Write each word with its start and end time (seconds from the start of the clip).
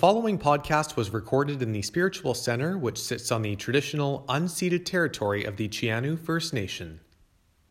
The 0.00 0.06
following 0.06 0.38
podcast 0.38 0.96
was 0.96 1.10
recorded 1.10 1.60
in 1.60 1.72
the 1.72 1.82
Spiritual 1.82 2.32
Center, 2.32 2.78
which 2.78 2.98
sits 2.98 3.30
on 3.30 3.42
the 3.42 3.54
traditional 3.54 4.24
unceded 4.30 4.86
territory 4.86 5.44
of 5.44 5.58
the 5.58 5.68
Sc'ianew 5.68 6.18
First 6.18 6.54
Nation. 6.54 7.00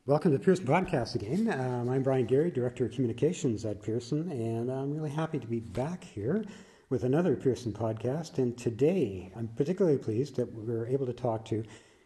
Welcome 0.05 0.33
to 0.33 0.37
Pearson 0.37 0.67
Podcast 0.67 1.15
again. 1.15 1.51
Um, 1.51 1.89
I'm 1.89 2.03
Brian 2.03 2.27
Gary, 2.27 2.51
Director 2.51 2.85
of 2.85 2.91
Communications 2.91 3.65
at 3.65 3.81
Pearson, 3.81 4.29
and 4.29 4.71
I'm 4.71 4.93
really 4.93 5.09
happy 5.09 5.39
to 5.39 5.47
be 5.47 5.59
back 5.59 6.03
here 6.03 6.45
with 6.91 7.03
another 7.03 7.35
Pearson 7.35 7.73
podcast. 7.73 8.37
And 8.37 8.55
today, 8.55 9.31
I'm 9.35 9.47
particularly 9.47 9.97
pleased 9.97 10.35
that 10.35 10.53
we're 10.53 10.85
able 10.85 11.07
to 11.07 11.13
talk 11.13 11.45
to 11.45 11.63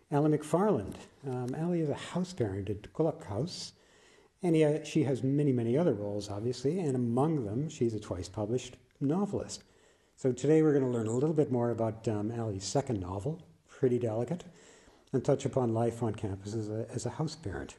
Allie 0.10 0.38
McFarland. 0.38 0.96
Um, 1.28 1.54
Allie 1.54 1.82
is 1.82 1.90
a 1.90 1.96
house 1.96 2.32
parent 2.32 2.70
at 2.70 2.94
QOL,EW 2.94 3.26
House, 3.26 3.74
and 4.42 4.56
he, 4.56 4.64
uh, 4.64 4.86
she 4.86 5.04
has 5.04 5.22
many, 5.22 5.52
many 5.52 5.78
other 5.78 5.94
roles, 5.94 6.30
obviously, 6.30 6.80
and 6.80 6.96
among 6.96 7.44
them, 7.44 7.68
she's 7.68 7.94
a 7.94 8.00
twice 8.00 8.30
published 8.30 8.78
novelist. 9.02 9.64
So 10.16 10.32
today 10.32 10.62
we're 10.62 10.74
going 10.74 10.86
to 10.86 10.92
learn 10.92 11.08
a 11.08 11.12
little 11.12 11.34
bit 11.34 11.52
more 11.52 11.72
about 11.72 12.08
um, 12.08 12.32
Allie's 12.32 12.64
second 12.64 13.02
novel, 13.02 13.42
Pretty 13.68 14.00
Delicate, 14.00 14.46
and 15.12 15.24
touch 15.24 15.46
upon 15.46 15.74
life 15.74 16.02
on 16.02 16.16
campus 16.16 16.54
as 16.54 16.70
a, 16.70 16.88
as 16.94 17.06
a 17.06 17.12
house 17.12 17.36
parent. 17.36 17.76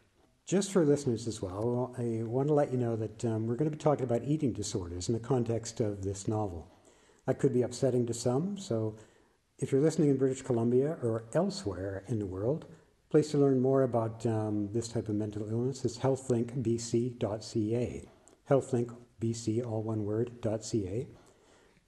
Just 0.46 0.72
for 0.72 0.84
listeners 0.84 1.26
as 1.26 1.40
well, 1.40 1.94
I 1.96 2.22
want 2.22 2.48
to 2.48 2.54
let 2.54 2.70
you 2.70 2.76
know 2.76 2.96
that 2.96 3.24
um, 3.24 3.46
we're 3.46 3.56
going 3.56 3.70
to 3.70 3.76
be 3.76 3.82
talking 3.82 4.04
about 4.04 4.24
eating 4.24 4.52
disorders 4.52 5.08
in 5.08 5.14
the 5.14 5.20
context 5.20 5.80
of 5.80 6.02
this 6.02 6.28
novel. 6.28 6.70
That 7.26 7.38
could 7.38 7.54
be 7.54 7.62
upsetting 7.62 8.04
to 8.06 8.14
some, 8.14 8.58
so 8.58 8.96
if 9.58 9.72
you're 9.72 9.80
listening 9.80 10.10
in 10.10 10.18
British 10.18 10.42
Columbia 10.42 10.98
or 11.02 11.24
elsewhere 11.32 12.04
in 12.08 12.18
the 12.18 12.26
world, 12.26 12.66
place 13.08 13.30
to 13.30 13.38
learn 13.38 13.60
more 13.60 13.84
about 13.84 14.26
um, 14.26 14.68
this 14.72 14.88
type 14.88 15.08
of 15.08 15.14
mental 15.14 15.48
illness 15.48 15.84
is 15.84 15.98
healthlinkbc.ca. 15.98 18.08
Healthlinkbc, 18.50 19.66
all 19.66 19.82
one 19.82 20.04
word, 20.04 20.32
.ca. 20.42 21.08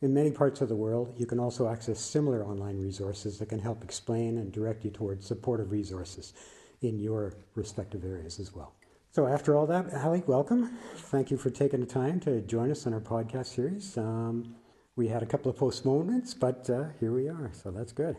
In 0.03 0.13
many 0.13 0.31
parts 0.31 0.61
of 0.61 0.69
the 0.69 0.77
world, 0.77 1.15
you 1.17 1.25
can 1.25 1.41
also 1.41 1.69
access 1.69 1.99
similar 1.99 2.45
online 2.45 2.79
resources 2.79 3.39
that 3.39 3.49
can 3.49 3.59
help 3.59 3.83
explain 3.83 4.37
and 4.37 4.53
direct 4.53 4.85
you 4.85 4.91
towards 4.91 5.25
supportive 5.25 5.71
resources 5.71 6.35
in 6.83 6.99
your 6.99 7.33
respective 7.55 8.05
areas 8.05 8.39
as 8.39 8.55
well. 8.55 8.75
So, 9.11 9.27
after 9.27 9.57
all 9.57 9.67
that, 9.69 9.91
Allie, 9.95 10.23
welcome. 10.27 10.77
Thank 10.97 11.31
you 11.31 11.39
for 11.39 11.49
taking 11.49 11.81
the 11.81 11.87
time 11.87 12.21
to 12.21 12.43
join 12.43 12.71
us 12.71 12.87
on 12.87 12.93
our 12.93 13.01
podcast 13.01 13.47
series. 13.47 13.97
Um, 13.97 14.57
we 14.97 15.09
had 15.09 15.23
a 15.23 15.27
couple 15.27 15.51
of 15.51 15.57
postponements, 15.57 16.35
but 16.35 16.69
uh, 16.69 16.89
here 17.01 17.13
we 17.13 17.29
are, 17.31 17.51
so 17.55 17.71
that's 17.71 17.93
good. 17.93 18.19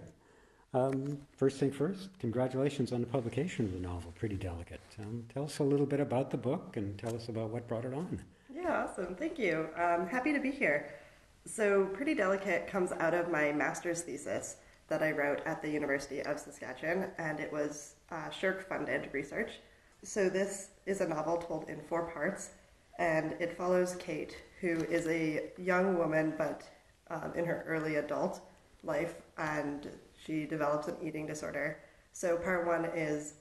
Um, 0.73 1.19
first 1.38 1.59
thing 1.59 1.72
first, 1.72 2.09
congratulations 2.17 2.91
on 2.91 3.02
the 3.02 3.08
publication 3.08 3.66
of 3.66 3.73
the 3.73 3.80
novel, 3.80 4.12
Pretty 4.17 4.36
Delicate. 4.36 4.81
Um, 5.00 5.25
tell 5.31 5.44
us 5.44 5.59
a 5.59 5.64
little 5.64 5.86
bit 5.86 6.00
about 6.00 6.31
the 6.31 6.38
book 6.38 6.75
and 6.75 6.97
tell 6.97 7.16
us 7.16 7.30
about 7.30 7.52
what 7.52 7.67
brought 7.67 7.86
it 7.86 7.94
on. 7.94 8.19
Yeah, 8.52 8.88
awesome. 8.89 9.14
Thank 9.14 9.38
you. 9.38 9.69
I'm 9.78 10.08
happy 10.08 10.34
to 10.34 10.39
be 10.39 10.50
here. 10.50 10.89
So, 11.48 11.86
Pretty 11.86 12.14
Delicate 12.14 12.67
comes 12.67 12.92
out 12.92 13.14
of 13.14 13.31
my 13.31 13.53
master's 13.53 14.02
thesis 14.02 14.58
that 14.90 15.02
I 15.02 15.12
wrote 15.12 15.42
at 15.45 15.62
the 15.62 15.70
University 15.70 16.22
of 16.22 16.38
Saskatchewan, 16.38 17.12
and 17.17 17.40
it 17.40 17.53
was 17.53 17.95
uh, 18.12 18.30
SSHRC 18.30 18.64
funded 18.64 19.09
research. 19.14 19.52
So, 20.03 20.28
this 20.28 20.72
is 20.86 21.00
a 21.00 21.08
novel 21.08 21.38
told 21.38 21.70
in 21.70 21.80
four 21.80 22.12
parts, 22.12 22.50
and 23.00 23.31
it 23.40 23.56
follows 23.56 23.95
Kate, 23.95 24.36
who 24.59 24.84
is 24.90 25.08
a 25.08 25.52
young 25.58 25.97
woman 25.97 26.34
but 26.38 26.63
um, 27.09 27.31
in 27.34 27.46
her 27.46 27.64
early 27.66 27.96
adult 27.96 28.41
life, 28.84 29.16
and 29.38 29.90
she 30.25 30.46
develops 30.46 30.90
an 30.90 30.97
eating 31.02 31.25
disorder. 31.25 31.79
So, 32.12 32.35
part 32.35 32.68
one 32.68 32.85
is 32.94 33.35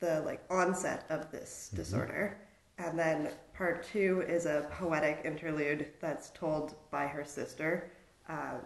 the 0.00 0.20
like 0.22 0.42
onset 0.50 1.04
of 1.10 1.30
this 1.30 1.68
mm-hmm. 1.68 1.76
disorder 1.76 2.38
and 2.84 2.98
then 2.98 3.28
part 3.54 3.84
two 3.84 4.24
is 4.26 4.46
a 4.46 4.66
poetic 4.72 5.22
interlude 5.24 5.86
that's 6.00 6.30
told 6.30 6.74
by 6.90 7.06
her 7.06 7.24
sister, 7.24 7.90
um, 8.28 8.60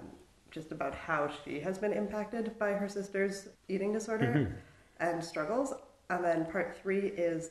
just 0.50 0.72
about 0.72 0.94
how 0.94 1.30
she 1.44 1.60
has 1.60 1.78
been 1.78 1.92
impacted 1.92 2.58
by 2.58 2.72
her 2.72 2.88
sister's 2.88 3.48
eating 3.68 3.92
disorder 3.92 4.48
mm-hmm. 4.48 4.54
and 5.00 5.22
struggles. 5.22 5.74
And 6.08 6.24
then 6.24 6.46
part 6.46 6.78
three 6.82 7.08
is 7.08 7.50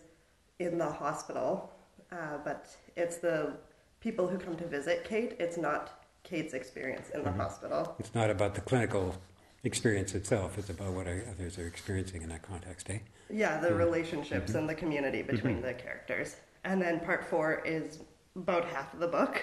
in 0.59 0.77
the 0.77 0.89
hospital, 0.89 1.71
uh, 2.11 2.37
but 2.43 2.75
it's 2.95 3.17
the 3.17 3.53
people 3.99 4.27
who 4.27 4.37
come 4.37 4.55
to 4.55 4.65
visit 4.65 5.03
Kate. 5.03 5.35
It's 5.39 5.57
not 5.57 6.03
Kate's 6.23 6.53
experience 6.53 7.09
in 7.09 7.23
the 7.23 7.29
mm-hmm. 7.29 7.41
hospital. 7.41 7.95
It's 7.99 8.15
not 8.15 8.29
about 8.31 8.55
the 8.55 8.61
clinical 8.61 9.15
experience 9.63 10.15
itself. 10.15 10.57
It's 10.57 10.69
about 10.69 10.93
what 10.93 11.07
others 11.07 11.59
are 11.59 11.67
experiencing 11.67 12.21
in 12.21 12.29
that 12.29 12.41
context, 12.41 12.89
eh? 12.89 12.99
Yeah, 13.29 13.59
the 13.59 13.69
mm-hmm. 13.69 13.77
relationships 13.77 14.49
mm-hmm. 14.49 14.59
and 14.59 14.69
the 14.69 14.75
community 14.75 15.21
between 15.21 15.55
mm-hmm. 15.57 15.65
the 15.65 15.73
characters. 15.73 16.37
And 16.65 16.81
then 16.81 16.99
part 16.99 17.23
four 17.23 17.61
is 17.63 17.99
about 18.35 18.65
half 18.65 18.93
of 18.93 18.99
the 18.99 19.07
book. 19.07 19.41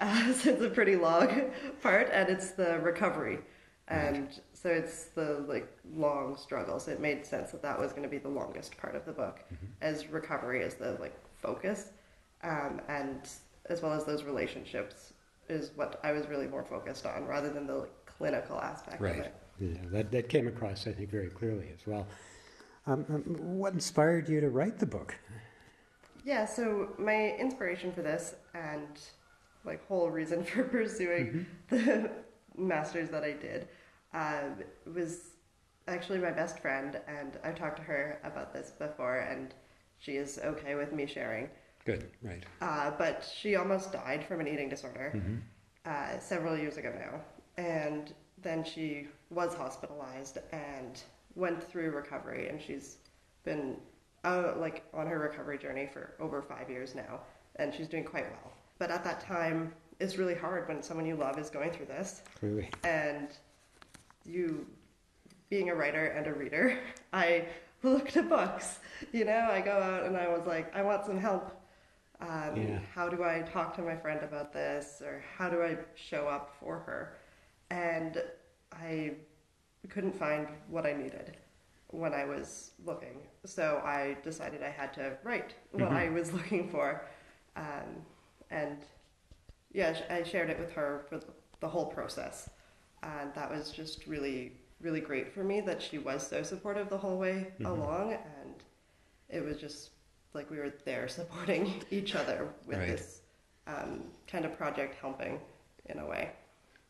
Uh, 0.00 0.32
so 0.32 0.50
it's 0.50 0.62
a 0.62 0.70
pretty 0.70 0.96
long 0.96 1.50
part, 1.82 2.08
and 2.12 2.30
it's 2.30 2.52
the 2.52 2.78
recovery. 2.78 3.40
And 3.88 4.28
right. 4.28 4.40
so 4.52 4.68
it's 4.68 5.06
the 5.06 5.44
like 5.48 5.68
long 5.92 6.36
struggle. 6.36 6.78
So 6.78 6.92
it 6.92 7.00
made 7.00 7.26
sense 7.26 7.50
that 7.50 7.60
that 7.62 7.78
was 7.78 7.90
going 7.90 8.04
to 8.04 8.08
be 8.08 8.18
the 8.18 8.28
longest 8.28 8.76
part 8.78 8.94
of 8.94 9.04
the 9.04 9.12
book, 9.12 9.40
mm-hmm. 9.52 9.66
as 9.82 10.06
recovery 10.06 10.62
is 10.62 10.74
the 10.74 10.92
like 11.00 11.14
focus, 11.36 11.90
um, 12.44 12.80
and 12.88 13.28
as 13.66 13.82
well 13.82 13.92
as 13.92 14.04
those 14.04 14.22
relationships 14.22 15.12
is 15.48 15.72
what 15.74 15.98
I 16.04 16.12
was 16.12 16.28
really 16.28 16.46
more 16.46 16.62
focused 16.62 17.04
on, 17.04 17.26
rather 17.26 17.50
than 17.50 17.66
the 17.66 17.74
like, 17.74 18.06
clinical 18.06 18.60
aspect 18.60 19.00
right. 19.00 19.18
of 19.18 19.24
it. 19.26 19.34
Yeah, 19.58 19.80
that 19.90 20.12
that 20.12 20.28
came 20.28 20.46
across 20.46 20.86
I 20.86 20.92
think 20.92 21.10
very 21.10 21.28
clearly 21.28 21.70
as 21.74 21.84
well. 21.84 22.06
Um, 22.86 23.04
um 23.08 23.22
what 23.58 23.72
inspired 23.74 24.28
you 24.28 24.40
to 24.40 24.50
write 24.50 24.78
the 24.78 24.86
book? 24.86 25.16
Yeah, 26.24 26.44
so 26.44 26.94
my 26.98 27.34
inspiration 27.38 27.92
for 27.92 28.02
this 28.02 28.34
and 28.54 29.00
like 29.64 29.86
whole 29.86 30.10
reason 30.10 30.44
for 30.44 30.64
pursuing 30.64 31.46
mm-hmm. 31.70 31.76
the 31.76 32.10
masters 32.56 33.10
that 33.10 33.24
I 33.24 33.32
did 33.32 33.68
um, 34.12 34.56
was 34.94 35.30
actually 35.88 36.18
my 36.18 36.30
best 36.30 36.58
friend, 36.58 37.00
and 37.08 37.38
I've 37.44 37.56
talked 37.56 37.76
to 37.78 37.82
her 37.82 38.20
about 38.24 38.52
this 38.52 38.70
before, 38.70 39.18
and 39.18 39.54
she 39.98 40.12
is 40.12 40.38
okay 40.42 40.74
with 40.74 40.92
me 40.92 41.06
sharing. 41.06 41.48
Good, 41.84 42.10
right. 42.22 42.44
Uh, 42.60 42.92
but 42.98 43.28
she 43.34 43.56
almost 43.56 43.92
died 43.92 44.24
from 44.24 44.40
an 44.40 44.48
eating 44.48 44.68
disorder 44.68 45.12
mm-hmm. 45.14 45.36
uh, 45.86 46.18
several 46.18 46.56
years 46.56 46.76
ago 46.76 46.92
now, 46.98 47.20
and 47.62 48.12
then 48.42 48.64
she 48.64 49.08
was 49.30 49.54
hospitalized 49.54 50.38
and 50.52 51.02
went 51.34 51.62
through 51.62 51.90
recovery, 51.90 52.48
and 52.48 52.60
she's 52.60 52.96
been 53.44 53.76
uh, 54.24 54.54
like 54.58 54.84
on 54.92 55.06
her 55.06 55.18
recovery 55.18 55.58
journey 55.58 55.88
for 55.92 56.14
over 56.20 56.42
five 56.42 56.68
years 56.68 56.94
now, 56.94 57.20
and 57.56 57.74
she's 57.74 57.88
doing 57.88 58.04
quite 58.04 58.24
well. 58.30 58.52
But 58.78 58.90
at 58.90 59.04
that 59.04 59.20
time, 59.20 59.72
it's 59.98 60.16
really 60.16 60.34
hard 60.34 60.68
when 60.68 60.82
someone 60.82 61.06
you 61.06 61.16
love 61.16 61.38
is 61.38 61.50
going 61.50 61.70
through 61.70 61.86
this. 61.86 62.22
Clearly. 62.38 62.70
And 62.84 63.28
you, 64.24 64.66
being 65.48 65.70
a 65.70 65.74
writer 65.74 66.06
and 66.06 66.26
a 66.26 66.32
reader, 66.32 66.78
I 67.12 67.46
looked 67.82 68.16
at 68.16 68.28
books. 68.28 68.78
You 69.12 69.24
know, 69.24 69.48
I 69.50 69.60
go 69.60 69.72
out 69.72 70.04
and 70.04 70.16
I 70.16 70.28
was 70.28 70.46
like, 70.46 70.74
I 70.74 70.82
want 70.82 71.04
some 71.04 71.18
help. 71.18 71.56
Um, 72.20 72.56
yeah. 72.56 72.78
How 72.94 73.08
do 73.08 73.24
I 73.24 73.40
talk 73.40 73.74
to 73.76 73.82
my 73.82 73.96
friend 73.96 74.22
about 74.22 74.52
this, 74.52 75.00
or 75.02 75.24
how 75.38 75.48
do 75.48 75.62
I 75.62 75.78
show 75.94 76.28
up 76.28 76.54
for 76.60 76.78
her? 76.80 77.16
And 77.70 78.22
I 78.72 79.12
couldn't 79.88 80.14
find 80.14 80.46
what 80.68 80.84
I 80.84 80.92
needed 80.92 81.36
when 81.92 82.14
I 82.14 82.24
was 82.24 82.72
looking. 82.84 83.18
So 83.44 83.82
I 83.84 84.16
decided 84.22 84.62
I 84.62 84.70
had 84.70 84.92
to 84.94 85.16
write 85.24 85.54
what 85.72 85.84
mm-hmm. 85.84 85.94
I 85.94 86.08
was 86.08 86.32
looking 86.38 86.68
for. 86.68 87.02
Um, 87.56 88.04
and 88.50 88.78
yeah, 89.72 89.96
I 90.08 90.22
shared 90.22 90.50
it 90.50 90.58
with 90.58 90.72
her 90.72 91.04
for 91.08 91.20
the 91.60 91.68
whole 91.68 91.86
process. 91.86 92.48
And 93.02 93.32
that 93.34 93.50
was 93.50 93.70
just 93.70 94.06
really, 94.06 94.52
really 94.80 95.00
great 95.00 95.32
for 95.32 95.42
me 95.42 95.60
that 95.62 95.80
she 95.80 95.98
was 95.98 96.26
so 96.26 96.42
supportive 96.42 96.88
the 96.88 96.98
whole 96.98 97.18
way 97.18 97.48
mm-hmm. 97.54 97.66
along. 97.66 98.12
And 98.12 98.54
it 99.28 99.44
was 99.44 99.56
just 99.58 99.90
like 100.34 100.50
we 100.50 100.58
were 100.58 100.72
there 100.84 101.08
supporting 101.08 101.82
each 101.90 102.14
other 102.14 102.48
with 102.66 102.78
right. 102.78 102.88
this 102.88 103.22
um, 103.66 104.04
kind 104.26 104.44
of 104.44 104.56
project 104.56 104.96
helping 105.00 105.40
in 105.86 105.98
a 105.98 106.06
way. 106.06 106.30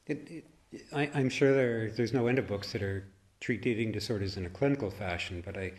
It, 0.06 0.44
it, 0.72 0.82
I, 0.92 1.04
am 1.14 1.28
sure 1.28 1.52
there, 1.54 1.90
there's 1.90 2.12
no 2.12 2.26
end 2.26 2.38
of 2.38 2.46
books 2.46 2.72
that 2.72 2.82
are 2.82 3.04
treat 3.40 3.66
eating 3.66 3.90
disorders 3.90 4.36
in 4.36 4.46
a 4.46 4.50
clinical 4.50 4.90
fashion, 4.90 5.42
but 5.44 5.56
I, 5.56 5.72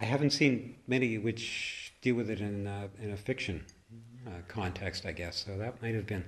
I 0.00 0.04
haven't 0.04 0.30
seen 0.30 0.76
many 0.86 1.18
which 1.18 1.92
deal 2.00 2.14
with 2.14 2.30
it 2.30 2.40
in, 2.40 2.66
uh, 2.66 2.88
in 3.00 3.12
a 3.12 3.16
fiction 3.16 3.64
uh, 4.26 4.30
context, 4.48 5.04
I 5.04 5.12
guess. 5.12 5.44
So 5.44 5.58
that 5.58 5.80
might 5.82 5.94
have 5.94 6.06
been, 6.06 6.24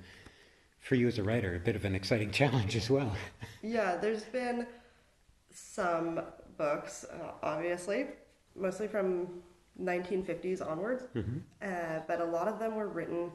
for 0.80 0.94
you 0.94 1.08
as 1.08 1.18
a 1.18 1.22
writer, 1.22 1.54
a 1.54 1.58
bit 1.58 1.76
of 1.76 1.84
an 1.84 1.94
exciting 1.94 2.30
challenge 2.40 2.76
as 2.76 2.90
well. 2.90 3.16
yeah, 3.62 3.96
there's 3.96 4.24
been 4.24 4.66
some 5.50 6.20
books, 6.58 7.04
uh, 7.10 7.32
obviously, 7.42 8.06
mostly 8.54 8.86
from 8.86 9.42
1950s 9.82 10.66
onwards, 10.66 11.04
mm-hmm. 11.14 11.38
Uh, 11.62 12.00
but 12.06 12.20
a 12.20 12.24
lot 12.24 12.46
of 12.46 12.58
them 12.58 12.74
were 12.74 12.88
written, 12.88 13.30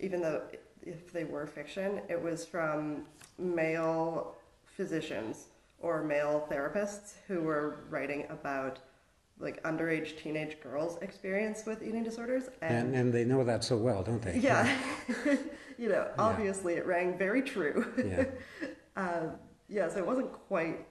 even 0.00 0.20
though 0.20 0.42
if 0.82 1.12
they 1.12 1.24
were 1.24 1.46
fiction, 1.46 2.00
it 2.08 2.20
was 2.20 2.44
from 2.44 3.04
male 3.38 4.34
physicians 4.64 5.46
or 5.80 6.02
male 6.02 6.46
therapists 6.50 7.14
who 7.26 7.42
were 7.42 7.84
writing 7.90 8.26
about 8.30 8.80
like 9.40 9.62
underage 9.62 10.18
teenage 10.18 10.60
girls 10.60 10.98
experience 11.00 11.64
with 11.64 11.82
eating 11.82 12.02
disorders 12.02 12.48
and 12.60 12.94
and 12.94 13.12
they 13.12 13.24
know 13.24 13.44
that 13.44 13.62
so 13.62 13.76
well 13.76 14.02
don't 14.02 14.22
they? 14.22 14.38
Yeah. 14.38 14.66
You 15.80 15.88
know 15.90 16.10
obviously 16.18 16.74
it 16.74 16.84
rang 16.86 17.16
very 17.16 17.40
true. 17.42 17.86
Yeah. 18.04 18.24
Uh, 18.96 19.26
yeah 19.68 19.88
so 19.88 19.98
it 19.98 20.06
wasn't 20.06 20.32
quite 20.48 20.84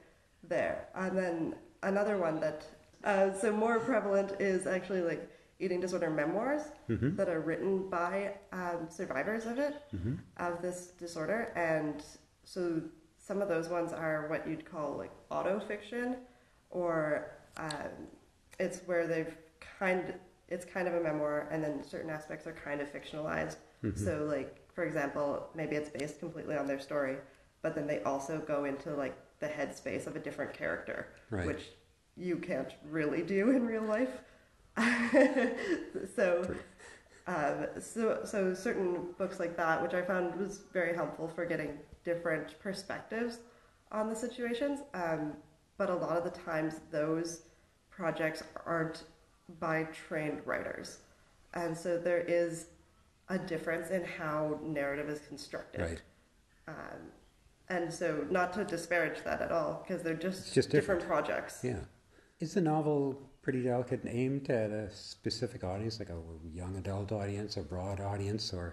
there. 0.47 0.87
And 0.95 1.17
then 1.17 1.55
another 1.83 2.17
one 2.17 2.39
that 2.39 2.65
uh, 3.03 3.33
so 3.33 3.51
more 3.51 3.79
prevalent 3.79 4.39
is 4.39 4.65
actually 4.65 5.01
like 5.01 5.29
eating 5.59 5.81
disorder 5.81 6.09
memoirs 6.09 6.61
Mhm. 6.87 7.17
that 7.17 7.27
are 7.27 7.41
written 7.41 7.89
by 7.89 8.35
um, 8.53 8.87
survivors 8.89 9.45
of 9.45 9.59
it 9.59 9.73
Mhm. 9.93 10.19
of 10.37 10.61
this 10.61 10.87
disorder. 10.97 11.51
And 11.55 12.01
so 12.45 12.81
some 13.27 13.41
of 13.41 13.49
those 13.49 13.67
ones 13.67 13.91
are 13.91 14.27
what 14.29 14.47
you'd 14.47 14.63
call 14.63 14.95
like 14.97 15.11
auto 15.29 15.59
fiction 15.59 16.15
or 16.69 17.31
um, 17.57 18.07
it's 18.57 18.79
where 18.85 19.05
they've 19.05 19.35
kind 19.79 20.07
of 20.09 20.15
it's 20.47 20.63
kind 20.63 20.87
of 20.87 20.93
a 20.93 21.01
memoir 21.01 21.49
and 21.51 21.61
then 21.61 21.83
certain 21.83 22.09
aspects 22.09 22.47
are 22.47 22.53
kind 22.53 22.79
of 22.79 22.87
fictionalized 22.91 23.57
Mhm. 23.83 23.97
so 23.97 24.23
like 24.25 24.65
for 24.73 24.85
example 24.85 25.49
maybe 25.53 25.75
it's 25.75 25.89
based 25.89 26.19
completely 26.19 26.55
on 26.55 26.65
their 26.67 26.79
story 26.79 27.17
but 27.61 27.75
then 27.75 27.85
they 27.85 28.01
also 28.03 28.39
go 28.39 28.63
into 28.63 28.95
like 28.95 29.15
the 29.39 29.47
headspace 29.47 30.07
of 30.07 30.15
a 30.15 30.19
different 30.19 30.53
character 30.53 31.09
Right. 31.29 31.45
which 31.45 31.63
you 32.15 32.37
can't 32.37 32.73
really 32.89 33.23
do 33.23 33.51
in 33.51 33.65
real 33.67 33.83
life 33.83 34.21
so 36.15 36.55
um, 37.27 37.67
so, 37.81 38.21
so 38.23 38.53
certain 38.53 39.07
books 39.17 39.37
like 39.37 39.57
that, 39.57 39.81
which 39.83 39.93
I 39.93 40.01
found 40.01 40.35
was 40.35 40.61
very 40.71 40.95
helpful 40.95 41.27
for 41.27 41.45
getting 41.45 41.77
different 42.11 42.57
perspectives 42.59 43.39
on 43.91 44.09
the 44.09 44.15
situations. 44.15 44.79
Um, 44.93 45.33
but 45.77 45.89
a 45.89 45.95
lot 45.95 46.15
of 46.17 46.23
the 46.23 46.35
times, 46.51 46.73
those 46.91 47.41
projects 47.89 48.41
aren't 48.65 49.03
by 49.59 49.83
trained 50.07 50.41
writers, 50.45 50.99
and 51.53 51.77
so 51.77 51.97
there 51.97 52.23
is 52.41 52.67
a 53.29 53.37
difference 53.37 53.89
in 53.91 54.03
how 54.03 54.59
narrative 54.63 55.09
is 55.09 55.19
constructed. 55.27 55.81
right 55.81 56.01
Um, 56.67 56.99
and 57.69 57.93
so, 57.93 58.25
not 58.31 58.53
to 58.53 58.63
disparage 58.63 59.19
that 59.25 59.41
at 59.41 59.51
all, 59.51 59.83
because 59.83 60.01
they're 60.03 60.23
just, 60.27 60.39
It's 60.47 60.53
just 60.55 60.69
different 60.69 61.03
projects. 61.05 61.55
yeah 61.63 61.83
is 62.39 62.53
the 62.53 62.61
novel 62.61 62.97
pretty 63.41 63.61
delicate 63.63 64.03
and 64.03 64.13
aimed 64.13 64.49
at 64.49 64.69
a 64.71 64.85
specific 64.93 65.63
audience 65.63 65.97
like 65.99 66.09
a 66.09 66.19
young 66.61 66.75
adult 66.77 67.11
audience 67.11 67.57
a 67.57 67.61
broad 67.73 67.99
audience 67.99 68.53
or 68.53 68.67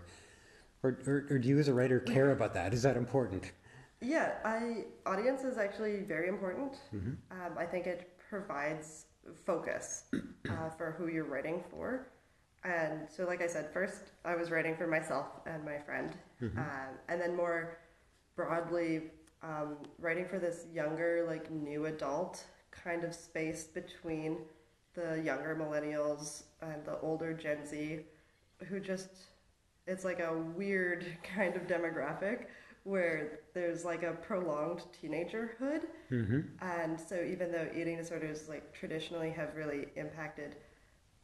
or, 0.85 0.99
or, 1.07 1.27
or 1.31 1.39
do 1.39 1.49
you 1.49 1.59
as 1.59 1.69
a 1.69 1.75
writer 1.75 1.99
care 2.01 2.31
about 2.33 2.55
that 2.55 2.73
is 2.75 2.83
that 2.83 2.97
important 2.97 3.53
Yeah, 4.01 4.35
I 4.45 4.85
audience 5.07 5.45
is 5.45 5.57
actually 5.57 6.01
very 6.15 6.29
important. 6.29 6.73
Mhm. 6.95 7.17
Um, 7.31 7.53
I 7.57 7.65
think 7.65 7.87
it 7.87 8.01
provides 8.31 9.07
focus 9.47 10.05
uh, 10.51 10.69
for 10.77 10.95
who 10.99 11.09
you're 11.09 11.25
writing 11.35 11.63
for. 11.71 12.09
And 12.65 13.09
so, 13.09 13.25
like 13.27 13.41
I 13.43 13.47
said, 13.47 13.71
first 13.73 14.13
I 14.25 14.35
was 14.37 14.51
writing 14.51 14.77
for 14.77 14.87
myself 14.87 15.27
and 15.47 15.65
my 15.65 15.79
friend, 15.79 16.11
um, 16.43 16.91
and 17.09 17.21
then 17.21 17.35
more 17.37 17.79
broadly, 18.37 19.11
um, 19.43 19.77
writing 19.99 20.27
for 20.27 20.39
this 20.39 20.67
younger, 20.75 21.25
like 21.27 21.51
new 21.51 21.87
adult 21.87 22.45
kind 22.71 23.05
of 23.05 23.15
space 23.15 23.65
between 23.65 24.39
the 24.95 25.21
younger 25.23 25.55
millennials 25.57 26.45
and 26.63 26.85
the 26.85 26.99
older 27.01 27.33
Gen 27.35 27.65
Z, 27.67 28.01
who 28.69 28.81
just 28.81 29.11
it's 29.87 30.05
like 30.05 30.21
a 30.21 30.37
weird 30.57 31.07
kind 31.35 31.57
of 31.57 31.67
demographic 31.67 32.47
where 32.85 33.41
there's 33.55 33.85
like 33.85 34.03
a 34.03 34.13
prolonged 34.13 34.83
teenagerhood 35.03 35.87
mm-hmm. 36.11 36.41
and 36.61 37.01
so 37.01 37.23
even 37.27 37.51
though 37.51 37.67
eating 37.75 37.97
disorders 37.97 38.49
like 38.49 38.73
traditionally 38.75 39.31
have 39.31 39.57
really 39.57 39.87
impacted 39.97 40.57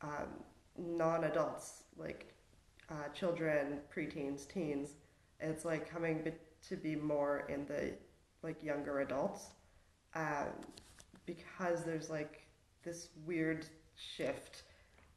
um, 0.00 0.28
non-adults 0.78 1.82
like 1.98 2.32
uh, 2.90 3.08
children 3.14 3.78
preteens 3.94 4.48
teens 4.48 4.94
it's 5.38 5.64
like 5.66 5.88
coming 5.88 6.22
be- 6.22 6.32
to 6.66 6.76
be 6.76 6.96
more 6.96 7.44
in 7.48 7.66
the 7.66 7.92
like 8.42 8.62
younger 8.62 9.00
adults 9.00 9.50
um, 10.14 10.48
because 11.26 11.84
there's 11.84 12.08
like 12.08 12.46
this 12.82 13.08
weird 13.26 13.66
shift 13.96 14.62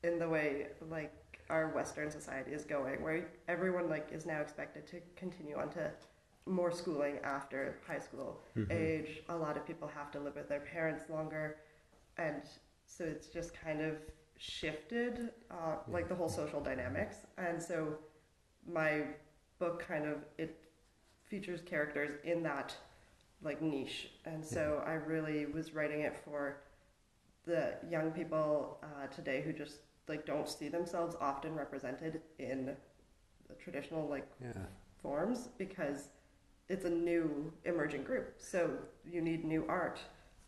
in 0.03 0.19
the 0.19 0.27
way 0.27 0.67
like 0.89 1.22
our 1.49 1.69
western 1.69 2.09
society 2.09 2.51
is 2.51 2.63
going 2.63 3.01
where 3.01 3.25
everyone 3.47 3.89
like 3.89 4.09
is 4.11 4.25
now 4.25 4.39
expected 4.39 4.87
to 4.87 5.01
continue 5.15 5.57
on 5.57 5.69
to 5.69 5.91
more 6.45 6.71
schooling 6.71 7.19
after 7.23 7.77
high 7.87 7.99
school 7.99 8.41
age. 8.69 9.21
A 9.29 9.35
lot 9.35 9.55
of 9.55 9.65
people 9.65 9.87
have 9.87 10.11
to 10.11 10.19
live 10.19 10.35
with 10.35 10.49
their 10.49 10.59
parents 10.59 11.03
longer. 11.09 11.57
And 12.17 12.41
so 12.85 13.05
it's 13.05 13.27
just 13.27 13.53
kind 13.53 13.81
of 13.81 13.95
shifted 14.37 15.29
uh, 15.49 15.77
like 15.87 16.09
the 16.09 16.15
whole 16.15 16.29
social 16.29 16.59
dynamics. 16.59 17.17
And 17.37 17.61
so 17.61 17.95
my 18.71 19.03
book 19.59 19.85
kind 19.87 20.05
of 20.05 20.17
it 20.37 20.59
features 21.23 21.61
characters 21.61 22.17
in 22.23 22.43
that 22.43 22.75
like 23.41 23.61
niche. 23.61 24.09
And 24.25 24.43
so 24.45 24.83
i 24.85 24.93
really 24.93 25.45
was 25.45 25.73
writing 25.73 26.01
it 26.01 26.15
for 26.23 26.57
the 27.45 27.75
young 27.89 28.11
people 28.11 28.79
uh, 28.83 29.07
today 29.07 29.41
who 29.41 29.51
just 29.51 29.77
like 30.07 30.25
don't 30.25 30.49
see 30.49 30.69
themselves 30.69 31.15
often 31.21 31.55
represented 31.55 32.21
in 32.39 32.75
the 33.47 33.55
traditional 33.55 34.07
like 34.07 34.27
yeah 34.41 34.51
forms 35.01 35.49
because 35.57 36.09
it's 36.69 36.85
a 36.85 36.89
new 36.89 37.51
emerging 37.65 38.03
group 38.03 38.33
so 38.37 38.71
you 39.05 39.21
need 39.21 39.43
new 39.43 39.65
art 39.67 39.99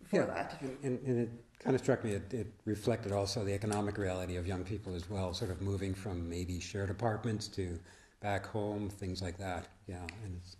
for 0.03 0.17
yeah. 0.17 0.25
that 0.25 0.61
And, 0.61 0.77
and, 0.83 1.07
and 1.07 1.19
it 1.19 1.29
kind 1.59 1.75
of 1.75 1.81
struck 1.81 2.03
me, 2.03 2.11
it, 2.11 2.33
it 2.33 2.53
reflected 2.65 3.11
also 3.11 3.43
the 3.43 3.53
economic 3.53 3.97
reality 3.97 4.35
of 4.35 4.45
young 4.45 4.63
people 4.63 4.93
as 4.95 5.09
well, 5.09 5.33
sort 5.33 5.51
of 5.51 5.61
moving 5.61 5.93
from 5.93 6.29
maybe 6.29 6.59
shared 6.59 6.89
apartments 6.89 7.47
to 7.49 7.79
back 8.21 8.45
home, 8.45 8.89
things 8.89 9.21
like 9.21 9.37
that. 9.37 9.67
Yeah, 9.87 10.05
and 10.23 10.39
it's, 10.41 10.57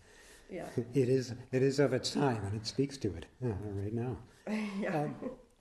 yeah 0.50 0.66
it 0.94 1.10
is 1.10 1.34
it 1.52 1.64
is 1.64 1.80
of 1.80 1.94
its 1.94 2.12
time, 2.12 2.42
and 2.46 2.56
it 2.56 2.66
speaks 2.66 2.98
to 2.98 3.08
it 3.16 3.26
yeah, 3.42 3.54
right 3.74 3.94
now. 3.94 4.18
yeah 4.80 5.04
Um, 5.04 5.16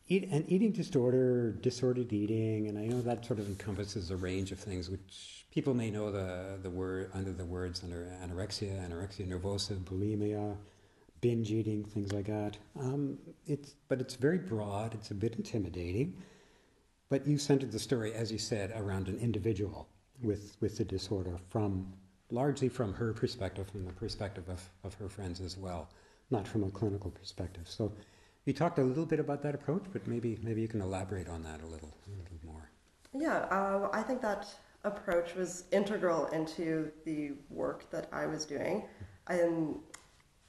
eat, 0.09 0.29
and 0.31 0.45
eating 0.51 0.73
disorder, 0.73 1.53
disordered 1.53 2.13
eating, 2.13 2.69
and 2.69 2.79
I 2.79 2.87
know 2.87 3.01
that 3.03 3.25
sort 3.25 3.39
of 3.39 3.49
encompasses 3.49 4.11
a 4.11 4.17
range 4.17 4.53
of 4.53 4.59
things 4.59 4.91
which 4.91 5.47
people 5.51 5.75
may 5.75 5.91
know 5.91 6.11
the 6.11 6.59
the 6.63 6.71
word 6.71 7.11
under 7.15 7.33
the 7.33 7.45
words 7.45 7.83
under 7.83 8.13
anorexia, 8.23 8.87
anorexia 8.87 9.27
nervosa, 9.27 9.77
bulimia, 9.79 10.57
binge 11.21 11.51
eating, 11.51 11.85
things 11.85 12.13
like 12.13 12.27
that. 12.27 12.57
Um, 12.79 13.19
it's 13.47 13.75
but 13.89 14.01
it's 14.01 14.15
very 14.15 14.39
broad. 14.39 14.95
It's 14.95 15.11
a 15.11 15.15
bit 15.15 15.37
intimidating. 15.37 16.15
But 17.11 17.27
you 17.27 17.39
centered 17.39 17.71
the 17.71 17.79
story, 17.79 18.13
as 18.15 18.33
you 18.33 18.39
said, 18.39 18.73
around 18.77 19.09
an 19.09 19.19
individual 19.19 19.89
with 20.23 20.57
with 20.61 20.79
the 20.79 20.85
disorder 20.85 21.39
from 21.49 21.93
largely 22.31 22.69
from 22.69 22.93
her 22.95 23.13
perspective, 23.13 23.69
from 23.71 23.85
the 23.85 23.93
perspective 23.93 24.49
of, 24.49 24.69
of 24.83 24.95
her 24.95 25.09
friends 25.09 25.41
as 25.41 25.57
well, 25.57 25.89
not 26.31 26.49
from 26.49 26.65
a 26.65 26.71
clinical 26.71 27.11
perspective. 27.11 27.69
So 27.69 27.93
you 28.45 28.53
talked 28.53 28.79
a 28.79 28.83
little 28.83 29.07
bit 29.07 29.21
about 29.21 29.43
that 29.43 29.55
approach, 29.55 29.85
but 29.93 30.07
maybe 30.07 30.39
maybe 30.43 30.61
you 30.61 30.69
can 30.69 30.81
elaborate 30.81 31.29
on 31.29 31.43
that 31.43 31.63
a 31.63 31.67
little 31.67 31.95
a 32.07 32.11
little 32.11 32.39
more. 32.45 32.71
Yeah, 33.15 33.47
uh, 33.51 33.89
I 33.93 34.03
think 34.03 34.21
that 34.23 34.47
approach 34.85 35.35
was 35.35 35.65
integral 35.73 36.27
into 36.27 36.91
the 37.05 37.33
work 37.49 37.91
that 37.91 38.09
I 38.13 38.27
was 38.27 38.45
doing. 38.45 38.85
And 39.29 39.79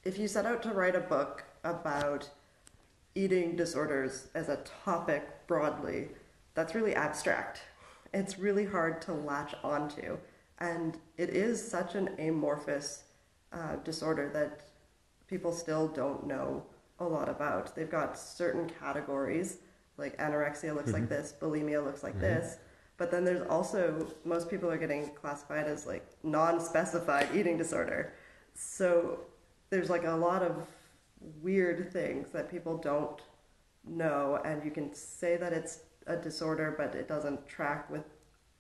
if 0.04 0.20
you 0.20 0.28
set 0.28 0.46
out 0.46 0.62
to 0.64 0.72
write 0.72 0.96
a 0.96 1.00
book 1.00 1.46
about 1.64 2.30
eating 3.16 3.56
disorders 3.56 4.28
as 4.36 4.50
a 4.50 4.58
topic 4.84 5.48
broadly, 5.48 6.10
that's 6.54 6.76
really 6.76 6.94
abstract. 6.94 7.62
It's 8.14 8.38
really 8.38 8.66
hard 8.66 9.02
to 9.04 9.14
latch 9.14 9.56
onto. 9.64 10.18
And 10.60 10.98
it 11.18 11.30
is 11.30 11.66
such 11.66 11.96
an 11.96 12.10
amorphous 12.20 13.04
uh, 13.54 13.78
disorder 13.84 14.30
that 14.34 14.68
people 15.28 15.54
still 15.54 15.88
don't 15.88 16.28
know 16.28 16.64
a 17.00 17.06
lot 17.06 17.30
about. 17.30 17.76
They've 17.76 17.90
got 17.90 18.18
certain 18.18 18.70
categories, 18.80 19.58
like 19.98 20.18
anorexia 20.18 20.74
looks 20.76 20.92
like 20.92 21.04
mm-hmm. 21.04 21.14
this, 21.14 21.34
bulimia 21.40 21.84
looks 21.84 22.04
like 22.04 22.14
mm-hmm. 22.14 22.22
this. 22.22 22.58
But 22.98 23.12
then 23.12 23.26
there's 23.26 23.46
also, 23.50 24.08
most 24.24 24.50
people 24.50 24.70
are 24.72 24.78
getting 24.78 25.10
classified 25.10 25.68
as 25.68 25.86
like 25.86 26.08
non 26.24 26.62
specified 26.62 27.30
eating 27.36 27.58
disorder. 27.58 28.14
So 28.54 29.20
there's 29.70 29.90
like 29.90 30.06
a 30.06 30.12
lot 30.12 30.42
of 30.42 30.66
weird 31.42 31.92
things 31.92 32.30
that 32.30 32.50
people 32.50 32.78
don't 32.78 33.22
know, 33.86 34.40
and 34.46 34.64
you 34.64 34.72
can 34.72 34.94
say 34.94 35.38
that 35.38 35.52
it's 35.52 35.80
a 36.08 36.16
disorder, 36.16 36.74
but 36.78 36.96
it 36.96 37.08
doesn't 37.08 37.46
track 37.48 37.90
with 37.90 38.04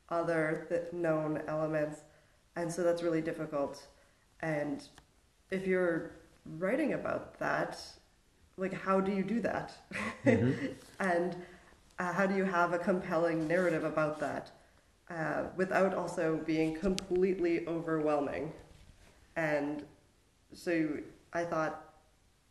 other 0.10 0.66
th- 0.70 0.92
known 0.92 1.42
elements. 1.48 2.02
And 2.56 2.72
so 2.72 2.84
that's 2.84 3.04
really 3.04 3.22
difficult. 3.22 3.88
And 4.42 4.88
if 5.50 5.66
you're 5.66 6.12
writing 6.46 6.94
about 6.94 7.40
that, 7.40 7.80
like, 8.58 8.74
how 8.74 9.00
do 9.00 9.12
you 9.12 9.24
do 9.24 9.42
that? 9.42 9.74
and 11.00 11.36
uh, 12.00 12.14
how 12.14 12.26
do 12.26 12.36
you 12.36 12.44
have 12.44 12.74
a 12.74 12.80
compelling 12.80 13.48
narrative 13.48 13.84
about 13.84 14.20
that 14.20 14.52
uh, 15.10 15.44
without 15.56 15.94
also 15.94 16.40
being 16.46 16.76
completely 16.76 17.68
overwhelming? 17.68 18.52
And 19.36 19.84
so 20.54 20.98
I 21.34 21.44
thought 21.44 21.94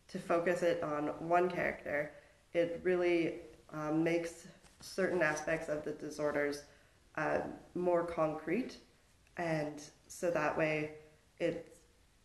to 0.08 0.18
focus 0.18 0.62
it 0.62 0.82
on 0.82 1.08
one 1.28 1.50
character, 1.50 2.12
it 2.52 2.80
really 2.82 3.40
um, 3.73 4.04
makes 4.04 4.46
certain 4.80 5.23
aspects 5.23 5.68
of 5.68 5.84
the 5.84 5.92
disorders 5.92 6.64
uh, 7.16 7.40
more 7.75 8.04
concrete, 8.04 8.76
and 9.37 9.82
so 10.06 10.30
that 10.30 10.56
way 10.56 10.92
it 11.38 11.73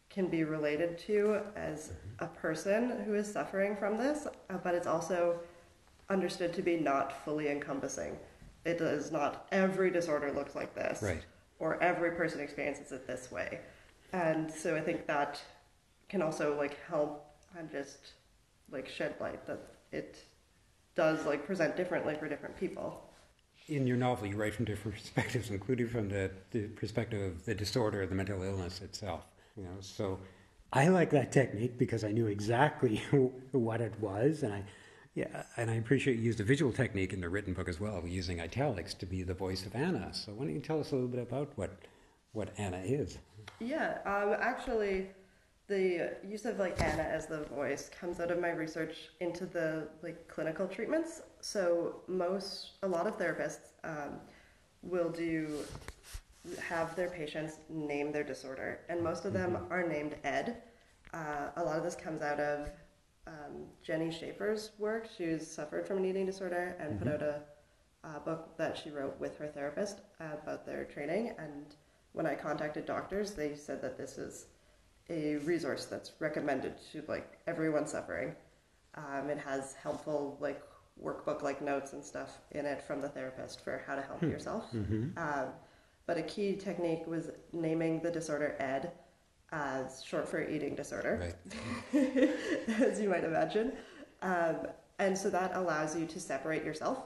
can 0.10 0.28
be 0.28 0.44
related 0.44 0.98
to 0.98 1.40
as 1.56 1.92
a 2.20 2.28
person 2.28 3.04
who 3.06 3.14
is 3.14 3.32
suffering 3.32 3.76
from 3.76 3.98
this, 3.98 4.28
uh, 4.50 4.58
but 4.64 4.74
it's 4.74 4.88
also 4.88 5.40
understood 6.10 6.54
to 6.54 6.62
be 6.62 6.78
not 6.78 7.24
fully 7.24 7.50
encompassing. 7.50 8.18
It 8.66 8.80
does 8.80 9.12
not 9.12 9.48
every 9.52 9.92
disorder 9.92 10.32
looks 10.32 10.56
like 10.56 10.74
this, 10.76 11.02
Right. 11.02 11.24
or 11.60 11.82
every 11.82 12.12
person 12.12 12.40
experiences 12.42 12.92
it 12.92 13.06
this 13.08 13.32
way, 13.32 13.60
and 14.12 14.52
so 14.52 14.76
I 14.76 14.82
think 14.82 15.06
that 15.08 15.42
can 16.10 16.22
also 16.22 16.58
like 16.58 16.78
help 16.88 17.26
and 17.58 17.70
just 17.72 18.14
like 18.72 18.88
shed 18.88 19.16
light 19.20 19.46
that 19.48 19.60
it 19.92 20.24
does 20.96 21.26
like 21.26 21.46
present 21.46 21.76
differently 21.78 22.16
for 22.16 22.28
different 22.28 22.58
people. 22.58 23.06
In 23.68 23.86
your 23.86 23.98
novel, 23.98 24.28
you 24.28 24.36
write 24.36 24.56
from 24.56 24.66
different 24.66 24.98
perspectives, 25.02 25.52
including 25.52 25.88
from 25.88 26.10
the, 26.10 26.32
the 26.52 26.64
perspective 26.70 27.22
of 27.22 27.46
the 27.46 27.54
disorder, 27.54 28.06
the 28.08 28.16
mental 28.16 28.42
illness 28.42 28.82
itself. 28.82 29.26
You 29.60 29.66
know, 29.66 29.82
so 29.82 30.20
I 30.72 30.88
like 30.88 31.10
that 31.10 31.34
technique 31.34 31.78
because 31.78 32.06
I 32.06 32.14
knew 32.14 32.28
exactly 32.28 33.02
what 33.52 33.82
it 33.82 33.94
was, 34.00 34.44
and 34.44 34.54
I, 34.54 34.64
yeah, 35.16 35.44
and 35.58 35.70
I 35.70 35.74
appreciate 35.74 36.16
you 36.16 36.24
used 36.24 36.40
a 36.40 36.46
visual 36.46 36.72
technique 36.72 37.12
in 37.12 37.20
the 37.20 37.28
written 37.28 37.54
book 37.54 37.68
as 37.68 37.78
well, 37.78 38.02
using 38.06 38.40
italics 38.40 38.94
to 38.96 39.06
be 39.06 39.22
the 39.22 39.34
voice 39.34 39.66
of 39.66 39.76
Anna. 39.76 40.14
So 40.14 40.32
why 40.32 40.46
don't 40.46 40.54
you 40.54 40.62
tell 40.62 40.80
us 40.80 40.92
a 40.92 40.96
little 40.96 41.10
bit 41.10 41.20
about 41.20 41.52
what 41.56 41.72
what 42.32 42.54
Anna 42.58 42.78
is? 42.78 43.18
Yeah, 43.60 43.98
um, 44.06 44.38
actually, 44.40 45.08
the 45.68 46.16
use 46.26 46.46
of 46.46 46.58
like 46.58 46.82
Anna 46.82 47.04
as 47.04 47.26
the 47.26 47.44
voice 47.44 47.90
comes 47.90 48.22
out 48.22 48.32
of 48.32 48.40
my 48.40 48.52
research 48.52 49.10
into 49.20 49.46
the 49.46 49.90
like 50.02 50.30
clinical 50.30 50.68
treatments. 50.68 51.22
So 51.42 52.02
most, 52.08 52.78
a 52.84 52.88
lot 52.88 53.08
of 53.08 53.18
therapists 53.18 53.72
um, 53.84 54.22
will 54.84 55.10
do 55.10 55.66
have 56.68 56.96
their 56.96 57.10
patients 57.10 57.60
name 57.70 58.12
their 58.12 58.24
disorder, 58.24 58.82
and 58.90 59.04
most 59.04 59.26
of 59.26 59.34
them 59.34 59.58
are 59.70 59.88
named 59.88 60.16
Ed. 60.24 60.62
Uh, 61.14 61.50
a 61.58 61.64
lot 61.64 61.78
of 61.78 61.84
this 61.84 61.96
comes 61.96 62.22
out 62.22 62.40
of 62.40 62.70
um, 63.28 63.66
Jenni 63.86 64.12
Schaefer's 64.12 64.72
work. 64.78 65.08
She's 65.18 65.50
suffered 65.50 65.88
from 65.88 65.98
an 65.98 66.06
eating 66.06 66.26
disorder 66.26 66.76
and 66.80 66.98
put 67.00 67.08
out 67.08 67.22
a, 67.22 67.42
a 68.04 68.20
book 68.20 68.58
that 68.58 68.78
she 68.78 68.90
wrote 68.90 69.20
with 69.20 69.38
her 69.38 69.48
therapist 69.48 70.00
about 70.20 70.66
their 70.66 70.86
training. 70.86 71.34
And 71.38 71.76
when 72.14 72.26
I 72.26 72.36
contacted 72.36 72.86
doctors, 72.86 73.32
they 73.32 73.56
said 73.56 73.82
that 73.82 73.98
this 73.98 74.18
is 74.18 74.48
a 75.10 75.38
resource 75.38 75.86
that's 75.86 76.12
recommended 76.20 76.76
to 76.92 77.04
like 77.08 77.40
everyone 77.48 77.88
suffering. 77.88 78.36
Um, 78.96 79.30
it 79.30 79.38
has 79.40 79.74
helpful 79.74 80.38
like 80.40 80.62
workbook 81.04 81.42
like 81.44 81.62
notes 81.62 81.94
and 81.94 82.04
stuff 82.04 82.40
in 82.52 82.66
it 82.66 82.82
from 82.82 83.02
the 83.02 83.10
therapist 83.10 83.64
for 83.64 83.82
how 83.88 83.96
to 83.96 84.02
help 84.02 84.22
yourself. 84.22 84.66
Um, 85.18 85.50
but 86.10 86.18
a 86.18 86.24
key 86.24 86.56
technique 86.56 87.06
was 87.06 87.30
naming 87.54 88.00
the 88.00 88.10
disorder 88.10 88.56
ED, 88.60 88.90
as 89.52 90.04
short 90.04 90.28
for 90.28 90.42
eating 90.42 90.74
disorder 90.74 91.14
Right. 91.24 91.38
as 92.82 93.00
you 93.00 93.10
might 93.10 93.24
imagine. 93.24 93.74
Um, 94.24 94.56
and 94.98 95.16
so 95.16 95.30
that 95.30 95.52
allows 95.56 95.96
you 95.96 96.08
to 96.08 96.20
separate 96.20 96.64
yourself 96.66 96.98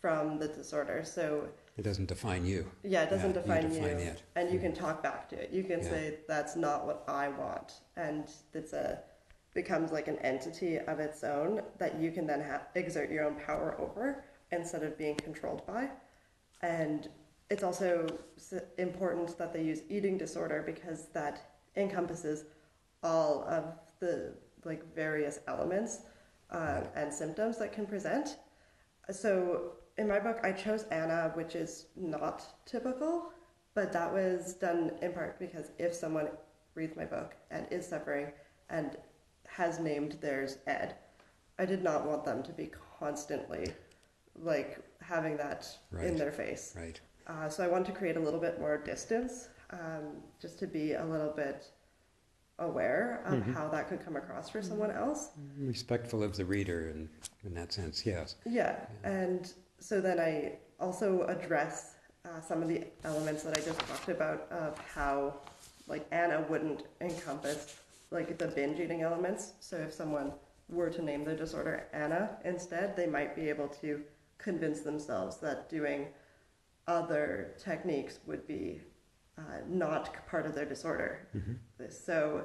from 0.00 0.40
the 0.40 0.48
disorder. 0.48 1.04
So, 1.04 1.48
It 1.78 1.82
doesn't 1.82 2.06
define 2.06 2.44
you. 2.44 2.68
yeah, 2.82 3.04
it 3.04 3.10
doesn't 3.10 3.36
Yeah, 3.36 3.40
define 3.40 3.72
you. 3.72 3.80
define 3.80 3.98
it. 3.98 4.22
And 4.34 4.50
you 4.52 4.58
can 4.58 4.72
talk 4.74 5.00
back 5.00 5.28
to 5.28 5.36
it. 5.40 5.50
You 5.52 5.62
can 5.62 5.78
Yeah. 5.78 5.90
say, 5.90 6.18
that's 6.26 6.56
not 6.56 6.86
what 6.86 7.04
I 7.06 7.28
want. 7.28 7.74
And 7.96 8.24
it's 8.52 8.72
a, 8.72 8.98
becomes 9.54 9.92
like 9.92 10.08
an 10.08 10.18
entity 10.18 10.76
of 10.80 10.98
its 10.98 11.22
own 11.22 11.62
that 11.78 12.00
you 12.00 12.10
can 12.10 12.26
then 12.26 12.40
ha- 12.42 12.62
exert 12.74 13.10
your 13.12 13.22
own 13.26 13.36
power 13.36 13.76
over 13.80 14.24
instead 14.50 14.82
of 14.82 14.98
being 14.98 15.14
controlled 15.14 15.64
by. 15.68 15.88
And 16.62 17.08
it's 17.50 17.64
also 17.64 18.06
important 18.78 19.36
that 19.38 19.52
they 19.52 19.62
use 19.62 19.82
eating 19.88 20.16
disorder 20.16 20.62
because 20.64 21.06
that 21.12 21.52
encompasses 21.76 22.44
all 23.02 23.44
of 23.48 23.64
the 23.98 24.32
like 24.64 24.94
various 24.94 25.40
elements 25.48 26.00
uh, 26.50 26.82
and 26.94 27.12
symptoms 27.12 27.58
that 27.58 27.72
can 27.72 27.86
present. 27.86 28.36
So 29.10 29.72
in 29.98 30.06
my 30.06 30.20
book, 30.20 30.38
I 30.42 30.52
chose 30.52 30.84
Anna, 30.90 31.32
which 31.34 31.54
is 31.56 31.86
not 31.96 32.44
typical, 32.66 33.32
but 33.74 33.92
that 33.92 34.12
was 34.12 34.54
done 34.54 34.92
in 35.02 35.12
part 35.12 35.38
because 35.38 35.72
if 35.78 35.94
someone 35.94 36.28
reads 36.74 36.96
my 36.96 37.04
book 37.04 37.34
and 37.50 37.66
is 37.70 37.86
suffering 37.86 38.28
and 38.68 38.96
has 39.46 39.80
named 39.80 40.18
theirs 40.20 40.58
Ed, 40.66 40.96
I 41.58 41.66
did 41.66 41.82
not 41.82 42.06
want 42.06 42.24
them 42.24 42.42
to 42.44 42.52
be 42.52 42.70
constantly 42.98 43.72
like 44.40 44.78
having 45.00 45.36
that 45.36 45.66
in 46.00 46.16
their 46.16 46.32
face. 46.32 46.74
Right. 46.76 47.00
Uh, 47.30 47.48
so 47.48 47.62
I 47.64 47.68
want 47.68 47.86
to 47.86 47.92
create 47.92 48.16
a 48.16 48.20
little 48.20 48.40
bit 48.40 48.58
more 48.58 48.76
distance, 48.78 49.48
um, 49.70 50.22
just 50.40 50.58
to 50.58 50.66
be 50.66 50.94
a 50.94 51.04
little 51.04 51.32
bit 51.32 51.70
aware 52.58 53.22
of 53.24 53.42
how 53.54 53.68
that 53.68 53.88
could 53.88 54.04
come 54.04 54.16
across 54.16 54.50
for 54.50 54.60
someone 54.60 54.90
else. 54.90 55.30
Respectful 55.58 56.22
of 56.22 56.36
the 56.36 56.44
reader, 56.44 56.88
in 56.88 57.08
in 57.44 57.54
that 57.54 57.72
sense, 57.72 58.04
yes. 58.04 58.34
Yeah, 58.44 58.76
and 59.04 59.52
so 59.78 60.00
then 60.00 60.18
I 60.20 60.58
also 60.78 61.22
address 61.22 61.94
uh, 62.24 62.40
some 62.40 62.62
of 62.62 62.68
the 62.68 62.84
elements 63.04 63.42
that 63.44 63.56
I 63.56 63.60
just 63.60 63.78
talked 63.80 64.08
about 64.08 64.46
of 64.50 64.78
how, 64.78 65.34
like 65.86 66.06
Anna 66.10 66.44
wouldn't 66.50 66.82
encompass 67.00 67.78
like 68.10 68.36
the 68.38 68.48
binge 68.48 68.80
eating 68.80 69.02
elements. 69.02 69.52
So 69.60 69.76
if 69.76 69.92
someone 69.92 70.32
were 70.68 70.90
to 70.90 71.02
name 71.02 71.24
the 71.24 71.34
disorder 71.34 71.86
Anna 71.92 72.36
instead, 72.44 72.96
they 72.96 73.06
might 73.06 73.34
be 73.34 73.48
able 73.48 73.68
to 73.68 74.02
convince 74.38 74.80
themselves 74.80 75.36
that 75.38 75.68
doing 75.70 76.08
other 76.94 77.54
techniques 77.58 78.18
would 78.26 78.46
be 78.46 78.80
uh, 79.38 79.42
not 79.68 80.26
part 80.26 80.44
of 80.46 80.54
their 80.54 80.64
disorder. 80.74 81.10
So 81.88 82.42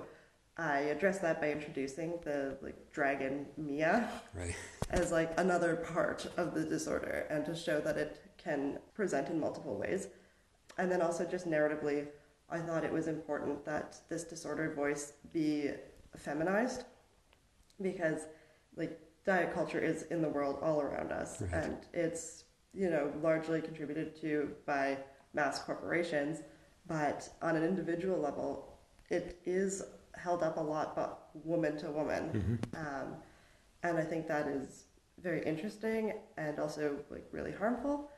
I 0.57 0.79
address 0.95 1.17
that 1.19 1.41
by 1.41 1.51
introducing 1.51 2.09
the 2.23 2.57
like 2.61 2.79
dragon 2.91 3.45
Mia 3.57 4.09
Right. 4.33 4.55
as 4.91 5.11
like 5.11 5.31
another 5.39 5.75
part 5.93 6.19
of 6.37 6.53
the 6.53 6.63
disorder 6.63 7.15
and 7.29 7.43
to 7.45 7.55
show 7.55 7.81
that 7.81 7.97
it 7.97 8.21
can 8.37 8.79
present 8.93 9.29
in 9.29 9.39
multiple 9.39 9.75
ways. 9.77 10.07
And 10.77 10.89
then 10.91 11.01
also 11.01 11.25
just 11.25 11.45
narratively, 11.47 12.07
I 12.49 12.59
thought 12.59 12.83
it 12.85 12.91
was 12.99 13.07
important 13.07 13.65
that 13.65 13.97
this 14.09 14.23
disordered 14.23 14.75
voice 14.75 15.13
be 15.33 15.71
feminized 16.15 16.83
because 17.81 18.21
like 18.77 18.97
diet 19.25 19.53
culture 19.53 19.79
is 19.79 20.03
in 20.03 20.21
the 20.21 20.29
world 20.29 20.59
all 20.61 20.79
around 20.81 21.11
us 21.11 21.41
Right. 21.41 21.53
and 21.63 21.77
it's 21.93 22.43
you 22.75 22.89
know 22.89 23.11
largely 23.21 23.61
contributed 23.61 24.19
to 24.21 24.51
by 24.65 24.97
mass 25.33 25.59
corporations 25.59 26.41
but 26.87 27.29
on 27.41 27.55
an 27.55 27.63
individual 27.63 28.19
level 28.19 28.77
it 29.09 29.39
is 29.45 29.83
held 30.15 30.43
up 30.43 30.57
a 30.57 30.61
lot 30.61 30.95
but 30.95 31.29
woman 31.43 31.77
to 31.77 31.89
woman. 31.91 32.59
Um, 32.75 33.15
and 33.83 33.97
i 33.97 34.03
think 34.03 34.27
that 34.27 34.47
is 34.47 34.85
very 35.21 35.43
interesting 35.45 36.13
and 36.37 36.59
also 36.59 36.97
like 37.09 37.25
really 37.31 37.51
harmful. 37.51 38.09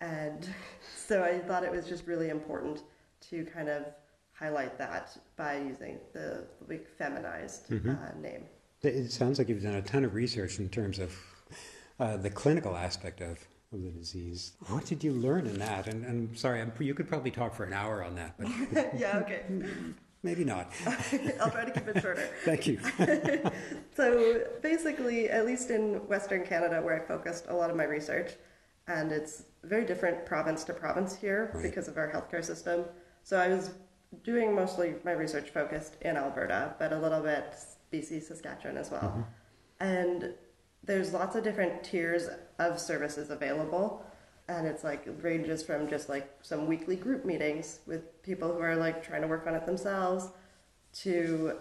And 0.00 0.48
so 1.06 1.22
i 1.22 1.38
thought 1.38 1.64
it 1.64 1.70
was 1.70 1.86
just 1.86 2.06
really 2.06 2.30
important 2.30 2.82
to 3.30 3.44
kind 3.44 3.68
of 3.68 3.84
highlight 4.32 4.76
that 4.78 5.16
by 5.36 5.58
using 5.58 5.98
the 6.12 6.44
like 6.68 6.86
feminized 6.98 7.72
uh, 7.72 8.18
name. 8.20 8.44
It 8.82 9.10
sounds 9.10 9.38
like 9.38 9.48
you've 9.48 9.62
done 9.62 9.74
a 9.74 9.82
ton 9.82 10.04
of 10.04 10.14
research 10.14 10.58
in 10.58 10.68
terms 10.68 10.98
of 10.98 11.16
uh, 11.98 12.16
the 12.18 12.28
clinical 12.30 12.76
aspect 12.76 13.20
of, 13.22 13.38
of 13.72 13.82
the 13.82 13.90
disease. 13.90 14.52
What 14.68 14.84
did 14.84 15.02
you 15.02 15.12
learn 15.12 15.46
in 15.46 15.58
that? 15.58 15.86
And, 15.88 16.04
and 16.04 16.38
sorry, 16.38 16.60
I'm, 16.60 16.72
you 16.78 16.94
could 16.94 17.08
probably 17.08 17.30
talk 17.30 17.54
for 17.54 17.64
an 17.64 17.72
hour 17.72 18.02
on 18.02 18.14
that, 18.16 18.34
but 18.38 18.48
yeah 18.98 19.18
okay 19.18 19.42
maybe 20.22 20.44
not. 20.44 20.72
i'll 21.40 21.50
try 21.50 21.64
to 21.64 21.70
keep 21.70 21.86
it 21.86 22.02
shorter 22.02 22.28
Thank 22.44 22.66
you. 22.66 22.80
So 23.96 24.42
basically, 24.60 25.28
at 25.30 25.46
least 25.46 25.70
in 25.70 25.94
Western 26.08 26.44
Canada, 26.44 26.82
where 26.82 27.00
I 27.00 27.06
focused 27.06 27.46
a 27.48 27.54
lot 27.54 27.70
of 27.70 27.76
my 27.76 27.84
research, 27.84 28.32
and 28.88 29.12
it's 29.12 29.44
very 29.62 29.84
different 29.84 30.26
province 30.26 30.64
to 30.64 30.72
province 30.74 31.14
here 31.16 31.50
Right. 31.54 31.62
because 31.62 31.86
of 31.86 31.96
our 31.96 32.10
healthcare 32.10 32.44
system. 32.44 32.84
So 33.22 33.38
I 33.38 33.48
was 33.48 33.70
doing 34.24 34.54
mostly 34.54 34.94
my 35.04 35.12
research 35.12 35.50
focused 35.50 35.96
in 36.02 36.16
Alberta, 36.16 36.74
but 36.78 36.92
a 36.92 36.98
little 36.98 37.20
bit 37.20 37.54
BC, 37.92 38.22
Saskatchewan 38.22 38.76
as 38.76 38.90
well. 38.90 39.02
Mm-hmm. 39.02 39.22
And 39.80 40.34
there's 40.86 41.12
lots 41.12 41.36
of 41.36 41.44
different 41.44 41.84
tiers 41.84 42.28
of 42.58 42.80
services 42.80 43.30
available. 43.30 44.04
And 44.48 44.66
it's 44.66 44.84
like 44.84 45.06
it 45.06 45.16
ranges 45.22 45.62
from 45.62 45.88
just 45.88 46.08
like 46.08 46.30
some 46.42 46.66
weekly 46.66 46.96
group 46.96 47.24
meetings 47.24 47.80
with 47.86 48.22
people 48.22 48.52
who 48.52 48.60
are 48.60 48.76
like 48.76 49.04
trying 49.04 49.22
to 49.22 49.28
work 49.28 49.46
on 49.46 49.54
it 49.54 49.66
themselves 49.66 50.28
to 51.00 51.56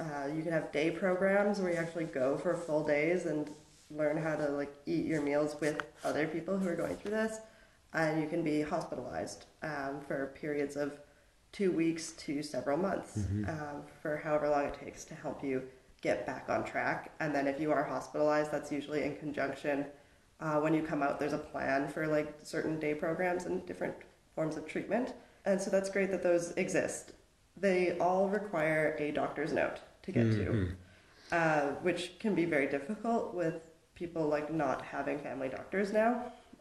uh, 0.00 0.26
you 0.34 0.42
can 0.42 0.50
have 0.50 0.72
day 0.72 0.90
programs 0.90 1.60
where 1.60 1.70
you 1.70 1.76
actually 1.76 2.06
go 2.06 2.36
for 2.36 2.56
full 2.56 2.82
days 2.82 3.26
and 3.26 3.50
learn 3.90 4.16
how 4.16 4.34
to 4.34 4.48
like 4.48 4.74
eat 4.86 5.04
your 5.04 5.20
meals 5.20 5.56
with 5.60 5.82
other 6.02 6.26
people 6.26 6.58
who 6.58 6.68
are 6.68 6.74
going 6.74 6.96
through 6.96 7.12
this 7.12 7.38
and 7.92 8.20
you 8.20 8.26
can 8.28 8.42
be 8.42 8.62
hospitalized 8.62 9.44
um, 9.62 10.00
for 10.06 10.34
periods 10.40 10.76
of 10.76 10.98
two 11.52 11.70
weeks 11.70 12.12
to 12.12 12.42
several 12.42 12.76
months 12.76 13.18
um, 13.48 13.82
for 14.02 14.16
however 14.16 14.48
long 14.48 14.64
it 14.64 14.74
takes 14.74 15.04
to 15.04 15.14
help 15.14 15.44
you 15.44 15.62
get 16.06 16.18
back 16.30 16.44
on 16.54 16.60
track 16.72 17.00
and 17.20 17.30
then 17.34 17.46
if 17.52 17.56
you 17.62 17.70
are 17.76 17.84
hospitalized 17.94 18.50
that's 18.54 18.70
usually 18.78 19.02
in 19.08 19.12
conjunction 19.24 19.78
Uh, 20.40 20.58
when 20.64 20.74
you 20.76 20.82
come 20.82 21.02
out, 21.06 21.14
there's 21.20 21.32
a 21.42 21.44
plan 21.52 21.80
for 21.94 22.02
like 22.16 22.28
certain 22.42 22.74
day 22.84 22.92
programs 23.04 23.42
and 23.48 23.64
different 23.70 23.94
forms 24.34 24.56
of 24.58 24.64
treatment. 24.74 25.08
And 25.48 25.56
so 25.62 25.68
that's 25.74 25.88
great 25.96 26.10
that 26.10 26.22
those 26.30 26.46
exist. 26.64 27.04
They 27.66 27.80
all 28.06 28.24
require 28.28 28.84
a 28.98 29.06
doctor's 29.20 29.52
note 29.60 29.78
to 30.04 30.10
get 30.16 30.26
Mm-hmm. 30.26 30.64
to, 31.30 31.36
uh, 31.40 31.66
which 31.86 32.02
can 32.22 32.34
be 32.34 32.46
very 32.56 32.68
difficult 32.76 33.24
with 33.40 33.56
people 33.94 34.24
like 34.36 34.48
not 34.64 34.78
having 34.96 35.18
family 35.28 35.48
doctors 35.58 35.92
now. 36.02 36.10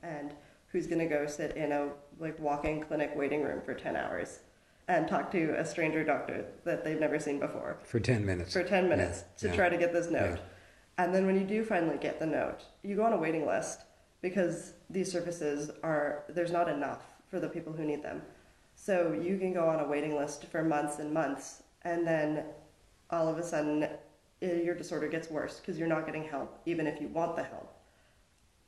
And 0.04 0.30
who's 0.70 0.88
going 0.92 1.04
to 1.08 1.12
go 1.18 1.22
sit 1.40 1.52
in 1.64 1.70
a 1.72 1.90
like 2.26 2.38
walk-in 2.48 2.78
clinic 2.88 3.12
waiting 3.22 3.42
room 3.48 3.60
for 3.66 3.74
10 3.74 3.96
hours 4.04 4.30
and 4.88 5.08
talk 5.08 5.32
to 5.32 5.56
a 5.58 5.66
stranger 5.66 6.04
doctor 6.04 6.46
that 6.66 6.84
they've 6.84 7.00
never 7.00 7.20
seen 7.20 7.40
before 7.40 7.78
For 7.84 8.00
10 8.00 8.26
minutes. 8.26 8.54
for 8.54 8.64
10 8.64 8.90
minutes 8.90 9.20
Yeah, 9.24 9.42
to 9.42 9.48
yeah. 9.48 9.56
try 9.56 9.70
to 9.70 9.78
get 9.78 9.94
this 9.94 10.10
note. 10.10 10.36
Yeah. 10.38 11.04
And 11.04 11.14
then 11.16 11.26
when 11.26 11.36
you 11.36 11.46
do 11.46 11.64
finally 11.64 11.98
get 11.98 12.20
the 12.20 12.26
note, 12.26 12.64
you 12.84 12.96
go 12.96 13.04
on 13.04 13.14
a 13.14 13.18
waiting 13.18 13.46
list 13.48 13.82
because 14.22 14.74
these 14.90 15.12
services 15.12 15.72
are, 15.84 16.24
there's 16.30 16.52
not 16.52 16.70
enough 16.70 17.02
for 17.28 17.40
the 17.40 17.48
people 17.50 17.74
who 17.74 17.84
need 17.84 18.04
them. 18.04 18.22
So 18.76 19.14
you 19.20 19.38
can 19.38 19.54
go 19.54 19.68
on 19.68 19.80
a 19.80 19.88
waiting 19.88 20.16
list 20.16 20.46
for 20.46 20.64
months 20.64 21.00
and 21.00 21.14
months, 21.14 21.64
and 21.84 22.06
then 22.06 22.44
all 23.10 23.28
of 23.28 23.38
a 23.38 23.44
sudden 23.44 23.84
eh, 24.42 24.62
your 24.64 24.76
disorder 24.76 25.08
gets 25.08 25.30
worse 25.30 25.60
because 25.60 25.78
you're 25.80 25.88
not 25.88 26.06
getting 26.06 26.24
help, 26.24 26.60
even 26.66 26.86
if 26.88 27.00
you 27.02 27.08
want 27.08 27.36
the 27.36 27.44
help. 27.44 27.73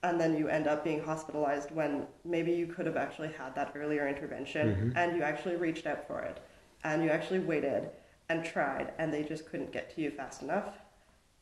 And 0.05 0.21
then 0.21 0.37
you 0.37 0.49
end 0.49 0.67
up 0.67 0.83
being 0.83 1.01
hospitalized 1.03 1.71
when 1.71 2.05
maybe 2.23 2.51
you 2.51 2.67
could 2.67 2.85
have 2.85 2.95
actually 2.95 3.31
had 3.39 3.55
that 3.55 3.71
earlier 3.75 4.07
intervention 4.07 4.93
and 4.95 5.17
you 5.17 5.23
actually 5.23 5.55
reached 5.55 5.87
out 5.87 6.05
for 6.05 6.21
it 6.21 6.39
and 6.83 7.03
you 7.03 7.09
actually 7.09 7.39
waited 7.39 7.89
and 8.29 8.45
tried 8.45 8.93
and 8.99 9.11
they 9.11 9.23
just 9.23 9.49
couldn't 9.49 9.71
get 9.71 9.95
to 9.95 10.01
you 10.01 10.11
fast 10.11 10.43
enough. 10.43 10.75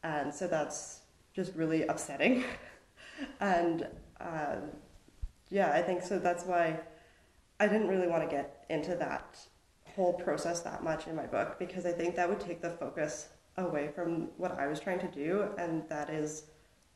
And 0.03 0.34
so 0.34 0.48
that's 0.48 1.01
just 1.36 1.53
really 1.55 1.84
upsetting. 1.84 2.46
and 3.41 3.86
uh, 4.22 4.55
yeah, 5.50 5.74
I 5.74 5.82
think 5.82 6.01
so. 6.01 6.17
That's 6.17 6.46
why 6.46 6.79
I 7.60 7.67
didn't 7.67 7.89
really 7.89 8.08
want 8.08 8.24
to 8.24 8.34
get 8.34 8.65
into 8.70 8.96
that 8.96 9.39
whole 9.93 10.13
process 10.13 10.62
that 10.62 10.86
much 10.86 11.08
in 11.08 11.17
my 11.17 11.25
book 11.25 11.60
because 11.60 11.86
I 11.86 11.91
think 11.91 12.15
that 12.15 12.29
would 12.29 12.39
take 12.39 12.62
the 12.62 12.70
focus 12.70 13.27
away 13.58 13.89
from 13.93 14.29
what 14.38 14.58
I 14.58 14.67
was 14.67 14.79
trying 14.79 15.00
to 15.00 15.08
do, 15.08 15.50
and 15.58 15.88
that 15.89 16.10
is 16.10 16.46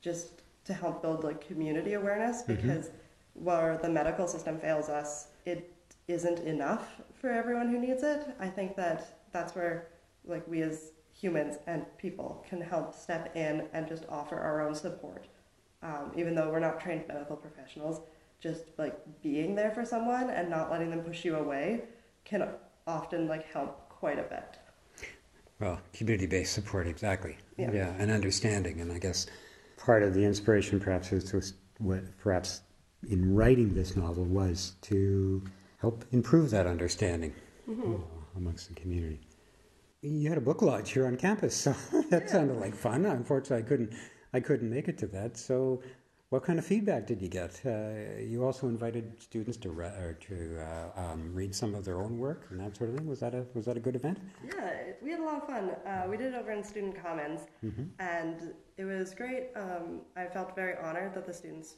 just 0.02 0.44
to 0.68 0.74
help 0.74 1.02
build 1.02 1.24
like 1.24 1.46
community 1.46 1.94
awareness 1.94 2.44
because 2.44 2.92
where 3.34 3.80
the 3.82 3.90
medical 3.90 4.28
system 4.28 4.60
fails 4.60 4.90
us, 4.90 5.30
it 5.46 5.74
isn't 6.08 6.40
enough 6.40 7.02
for 7.14 7.30
everyone 7.30 7.70
who 7.70 7.80
needs 7.80 8.04
it. 8.04 8.28
I 8.40 8.48
think 8.48 8.76
that 8.76 9.20
that's 9.32 9.56
where 9.56 9.88
like 10.26 10.48
we 10.48 10.62
as 10.62 10.92
humans 11.14 11.58
and 11.68 11.86
people 11.98 12.46
can 12.48 12.62
help 12.62 12.94
step 12.94 13.36
in 13.36 13.68
and 13.74 13.88
just 13.88 14.06
offer 14.10 14.38
our 14.38 14.62
own 14.62 14.76
support. 14.76 15.28
Um, 15.82 16.12
even 16.16 16.36
though 16.36 16.50
we're 16.50 16.60
not 16.60 16.80
trained 16.80 17.08
medical 17.08 17.36
professionals, 17.36 18.02
just 18.40 18.64
like 18.78 19.00
being 19.22 19.56
there 19.56 19.72
for 19.72 19.86
someone 19.86 20.30
and 20.30 20.50
not 20.50 20.70
letting 20.70 20.90
them 20.90 21.02
push 21.02 21.24
you 21.26 21.36
away 21.36 21.84
can 22.26 22.48
often 22.86 23.28
like 23.28 23.52
help 23.52 23.90
quite 23.90 24.20
a 24.20 24.24
bit. 24.24 24.58
Well, 25.60 25.80
community-based 25.94 26.54
support, 26.54 26.88
exactly. 26.88 27.38
Yeah. 27.58 27.96
and 27.98 28.12
understanding. 28.12 28.80
And 28.80 28.92
I 28.92 29.00
guess 29.00 29.26
part 29.88 30.04
of 30.04 30.14
the 30.14 30.24
inspiration, 30.24 30.82
perhaps, 30.82 31.12
was, 31.12 31.32
was 31.32 31.54
what, 31.80 32.02
perhaps 32.18 32.62
in 33.10 33.34
writing 33.34 33.74
this 33.74 33.96
novel 33.96 34.26
was 34.26 34.74
to 34.82 35.42
help 35.80 36.04
improve 36.12 36.50
that 36.52 36.68
understanding 36.68 37.34
Mm-hmm. 37.70 37.96
uh, 37.96 37.98
amongst 38.38 38.70
the 38.70 38.76
community. 38.76 39.20
You 40.02 40.30
had 40.30 40.38
a 40.38 40.42
book 40.42 40.62
launch 40.62 40.92
here 40.94 41.06
on 41.06 41.18
campus, 41.18 41.54
so 41.54 41.76
that 42.10 42.30
sounded 42.30 42.58
like 42.58 42.74
fun. 42.74 43.06
Unfortunately, 43.06 43.66
I 43.66 43.68
couldn't, 43.68 43.94
I 44.34 44.40
couldn't 44.40 44.70
make 44.70 44.88
it 44.88 44.98
to 45.00 45.08
that. 45.08 45.38
So, 45.38 45.82
what 46.30 46.44
kind 46.44 46.60
of 46.60 46.66
feedback 46.66 47.08
did 47.08 47.22
you 47.22 47.30
get? 47.30 47.62
Uh, 47.66 48.20
you 48.20 48.44
also 48.44 48.68
invited 48.68 49.22
students 49.22 49.58
to 49.58 49.70
re- 49.70 50.16
to 50.28 50.60
uh, 50.62 51.00
um, 51.00 51.34
read 51.34 51.56
some 51.56 51.74
of 51.74 51.86
their 51.86 52.02
own 52.02 52.18
work 52.18 52.48
and 52.50 52.60
that 52.60 52.76
sort 52.76 52.90
of 52.90 52.98
thing. 52.98 53.08
Was 53.08 53.22
that 53.22 53.34
a 53.34 53.46
was 53.54 53.66
that 53.66 53.78
a 53.78 53.80
good 53.80 53.96
event? 53.96 54.20
Yeah, 54.46 54.74
we 55.02 55.12
had 55.12 55.22
a 55.22 55.24
lot 55.24 55.42
of 55.42 55.48
fun. 55.48 55.70
Uh, 55.86 56.04
we 56.10 56.18
did 56.18 56.34
it 56.34 56.36
over 56.36 56.52
in 56.52 56.64
Student 56.64 57.02
Commons, 57.02 57.42
and 58.00 58.54
it 58.76 58.84
was 58.84 59.14
great. 59.14 59.52
Um, 59.56 60.02
I 60.18 60.26
felt 60.26 60.54
very 60.54 60.76
honored 60.84 61.14
that 61.14 61.26
the 61.26 61.34
students 61.34 61.76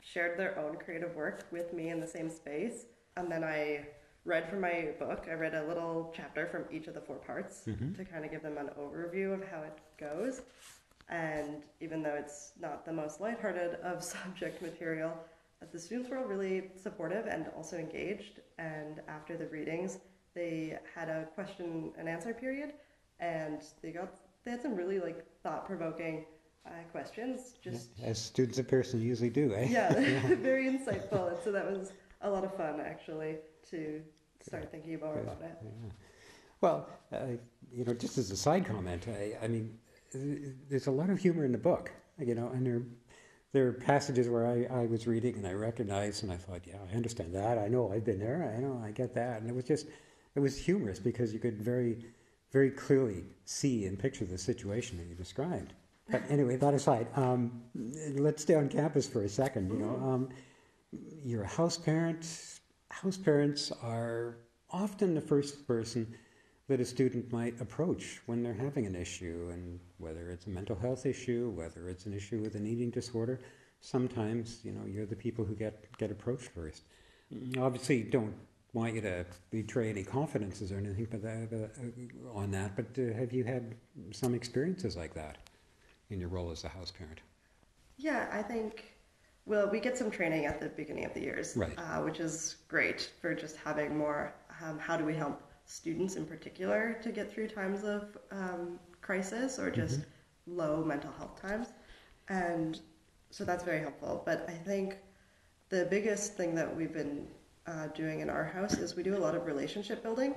shared 0.00 0.38
their 0.38 0.58
own 0.58 0.76
creative 0.76 1.14
work 1.14 1.46
with 1.52 1.72
me 1.72 1.90
in 1.90 2.00
the 2.00 2.06
same 2.06 2.28
space. 2.28 2.86
And 3.16 3.30
then 3.30 3.44
I 3.44 3.86
read 4.24 4.50
from 4.50 4.60
my 4.60 4.88
book. 4.98 5.28
I 5.30 5.34
read 5.34 5.54
a 5.54 5.64
little 5.68 6.12
chapter 6.16 6.46
from 6.46 6.64
each 6.70 6.88
of 6.88 6.94
the 6.94 7.00
four 7.00 7.16
parts 7.16 7.62
to 7.96 8.04
kind 8.04 8.24
of 8.24 8.30
give 8.32 8.42
them 8.42 8.58
an 8.58 8.70
overview 8.78 9.32
of 9.34 9.48
how 9.48 9.62
it 9.62 9.78
goes. 10.00 10.42
And 11.08 11.62
even 11.80 12.02
though 12.02 12.14
it's 12.14 12.52
not 12.60 12.84
the 12.84 12.92
most 12.92 13.20
lighthearted 13.20 13.74
of 13.82 14.02
subject 14.16 14.62
material, 14.62 15.12
the 15.72 15.78
students 15.78 16.10
were 16.10 16.18
all 16.18 16.24
really 16.24 16.70
supportive 16.80 17.26
and 17.26 17.46
also 17.56 17.76
engaged. 17.76 18.40
And 18.58 19.00
after 19.08 19.36
the 19.36 19.46
readings, 19.46 19.98
they 20.34 20.78
had 20.94 21.08
a 21.08 21.26
question 21.34 21.92
and 21.98 22.08
answer 22.08 22.34
period, 22.34 22.74
and 23.20 23.62
they 23.82 23.92
got 23.92 24.14
they 24.44 24.50
had 24.50 24.60
some 24.60 24.74
really 24.74 25.00
like 25.00 25.24
thought 25.42 25.66
provoking 25.66 26.24
uh, 26.66 26.70
questions. 26.92 27.54
Just 27.62 27.90
As 28.02 28.18
students 28.18 28.58
of 28.58 28.68
Pearson 28.68 29.00
usually 29.00 29.30
do, 29.30 29.54
eh? 29.54 29.68
yeah, 29.70 29.92
very 30.36 30.66
insightful. 30.66 31.28
And 31.28 31.38
so 31.42 31.52
that 31.52 31.70
was 31.70 31.92
a 32.20 32.30
lot 32.30 32.44
of 32.44 32.54
fun 32.56 32.80
actually 32.80 33.36
to 33.70 34.02
start 34.40 34.70
thinking 34.70 34.98
more 35.00 35.18
about 35.20 35.40
it. 35.42 35.56
Yeah. 35.62 35.90
Well, 36.60 36.88
uh, 37.12 37.18
you 37.72 37.84
know, 37.84 37.94
just 37.94 38.18
as 38.18 38.30
a 38.30 38.36
side 38.36 38.66
comment, 38.66 39.06
I, 39.08 39.36
I 39.42 39.48
mean, 39.48 39.78
there's 40.68 40.86
a 40.86 40.90
lot 40.90 41.10
of 41.10 41.18
humor 41.18 41.44
in 41.44 41.52
the 41.52 41.58
book, 41.58 41.90
you 42.18 42.34
know, 42.34 42.48
and 42.48 42.66
there, 42.66 42.82
there 43.52 43.68
are 43.68 43.72
passages 43.72 44.28
where 44.28 44.46
I, 44.46 44.82
I 44.82 44.86
was 44.86 45.06
reading 45.06 45.36
and 45.36 45.46
I 45.46 45.52
recognized 45.52 46.22
and 46.22 46.32
I 46.32 46.36
thought, 46.36 46.62
yeah, 46.66 46.76
I 46.90 46.96
understand 46.96 47.34
that. 47.34 47.58
I 47.58 47.68
know 47.68 47.92
I've 47.92 48.04
been 48.04 48.18
there. 48.18 48.52
I 48.56 48.60
know 48.60 48.82
I 48.84 48.90
get 48.90 49.14
that. 49.14 49.40
And 49.40 49.48
it 49.48 49.54
was 49.54 49.64
just, 49.64 49.86
it 50.34 50.40
was 50.40 50.56
humorous 50.56 50.98
because 50.98 51.32
you 51.32 51.38
could 51.38 51.60
very, 51.62 52.04
very 52.52 52.70
clearly 52.70 53.24
see 53.44 53.86
and 53.86 53.98
picture 53.98 54.24
the 54.24 54.38
situation 54.38 54.98
that 54.98 55.06
you 55.06 55.14
described. 55.14 55.74
But 56.10 56.22
anyway, 56.28 56.56
that 56.56 56.74
aside, 56.74 57.06
um, 57.16 57.62
let's 58.16 58.42
stay 58.42 58.54
on 58.54 58.68
campus 58.68 59.08
for 59.08 59.22
a 59.22 59.28
second. 59.28 59.70
You 59.70 59.78
know, 59.78 59.94
um, 59.96 60.28
you're 61.24 61.44
a 61.44 61.48
house 61.48 61.78
parent. 61.78 62.26
House 62.90 63.16
parents 63.16 63.72
are 63.82 64.36
often 64.70 65.14
the 65.14 65.20
first 65.20 65.66
person 65.66 66.14
that 66.68 66.80
a 66.80 66.84
student 66.84 67.30
might 67.30 67.60
approach 67.60 68.20
when 68.26 68.42
they're 68.42 68.54
having 68.54 68.86
an 68.86 68.94
issue, 68.96 69.50
and 69.52 69.78
whether 69.98 70.30
it's 70.30 70.46
a 70.46 70.50
mental 70.50 70.76
health 70.76 71.04
issue, 71.06 71.50
whether 71.54 71.88
it's 71.88 72.06
an 72.06 72.14
issue 72.14 72.40
with 72.40 72.54
an 72.54 72.66
eating 72.66 72.90
disorder, 72.90 73.38
sometimes 73.80 74.60
you 74.64 74.72
know 74.72 74.84
you're 74.86 75.06
the 75.06 75.16
people 75.16 75.44
who 75.44 75.54
get 75.54 75.86
get 75.98 76.10
approached 76.10 76.48
first. 76.48 76.82
Obviously, 77.58 78.02
don't 78.02 78.34
want 78.72 78.94
you 78.94 79.00
to 79.00 79.24
betray 79.50 79.90
any 79.90 80.02
confidences 80.02 80.72
or 80.72 80.78
anything, 80.78 81.06
but 81.10 81.22
that, 81.22 81.48
uh, 81.52 82.38
on 82.38 82.50
that. 82.50 82.74
But 82.76 82.86
uh, 82.98 83.14
have 83.16 83.32
you 83.32 83.44
had 83.44 83.74
some 84.12 84.34
experiences 84.34 84.96
like 84.96 85.14
that 85.14 85.38
in 86.10 86.20
your 86.20 86.28
role 86.28 86.50
as 86.50 86.64
a 86.64 86.68
house 86.68 86.90
parent? 86.90 87.20
Yeah, 87.96 88.28
I 88.32 88.42
think. 88.42 88.90
Well, 89.46 89.68
we 89.70 89.78
get 89.78 89.98
some 89.98 90.10
training 90.10 90.46
at 90.46 90.58
the 90.58 90.70
beginning 90.70 91.04
of 91.04 91.12
the 91.12 91.20
years, 91.20 91.54
Right. 91.54 91.78
uh, 91.78 92.00
which 92.02 92.18
is 92.18 92.56
great 92.66 93.12
for 93.20 93.34
just 93.34 93.56
having 93.56 93.96
more. 93.96 94.32
Um, 94.62 94.78
how 94.78 94.96
do 94.96 95.04
we 95.04 95.14
help 95.14 95.42
students 95.66 96.16
in 96.16 96.26
particular 96.26 96.98
to 97.02 97.10
get 97.10 97.32
through 97.32 97.48
times 97.48 97.84
of 97.84 98.16
um, 98.30 98.78
crisis 99.00 99.58
or 99.58 99.70
just 99.70 100.00
low 100.46 100.84
mental 100.84 101.12
health 101.18 101.40
times? 101.40 101.68
And 102.28 102.80
so 103.30 103.44
that's 103.44 103.64
very 103.64 103.80
helpful. 103.80 104.22
But 104.24 104.48
I 104.48 104.52
think 104.52 104.98
the 105.68 105.86
biggest 105.90 106.36
thing 106.36 106.54
that 106.54 106.74
we've 106.74 106.92
been 106.92 107.26
uh, 107.66 107.88
doing 107.88 108.20
in 108.20 108.28
our 108.30 108.44
house 108.44 108.74
is 108.74 108.94
we 108.94 109.02
do 109.02 109.16
a 109.16 109.18
lot 109.18 109.34
of 109.34 109.46
relationship 109.46 110.02
building. 110.02 110.32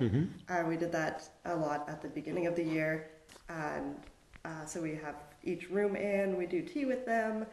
Uh, 0.48 0.64
we 0.66 0.76
did 0.76 0.90
that 0.92 1.28
a 1.44 1.54
lot 1.54 1.88
at 1.88 2.00
the 2.00 2.08
beginning 2.08 2.46
of 2.46 2.56
the 2.56 2.62
year, 2.64 3.10
and 3.48 3.96
uh, 4.44 4.64
so 4.64 4.80
we 4.80 4.94
have 4.94 5.16
each 5.44 5.70
room 5.70 5.94
in. 5.94 6.36
We 6.36 6.46
do 6.46 6.62
tea 6.62 6.86
with 6.86 7.04
them, 7.04 7.46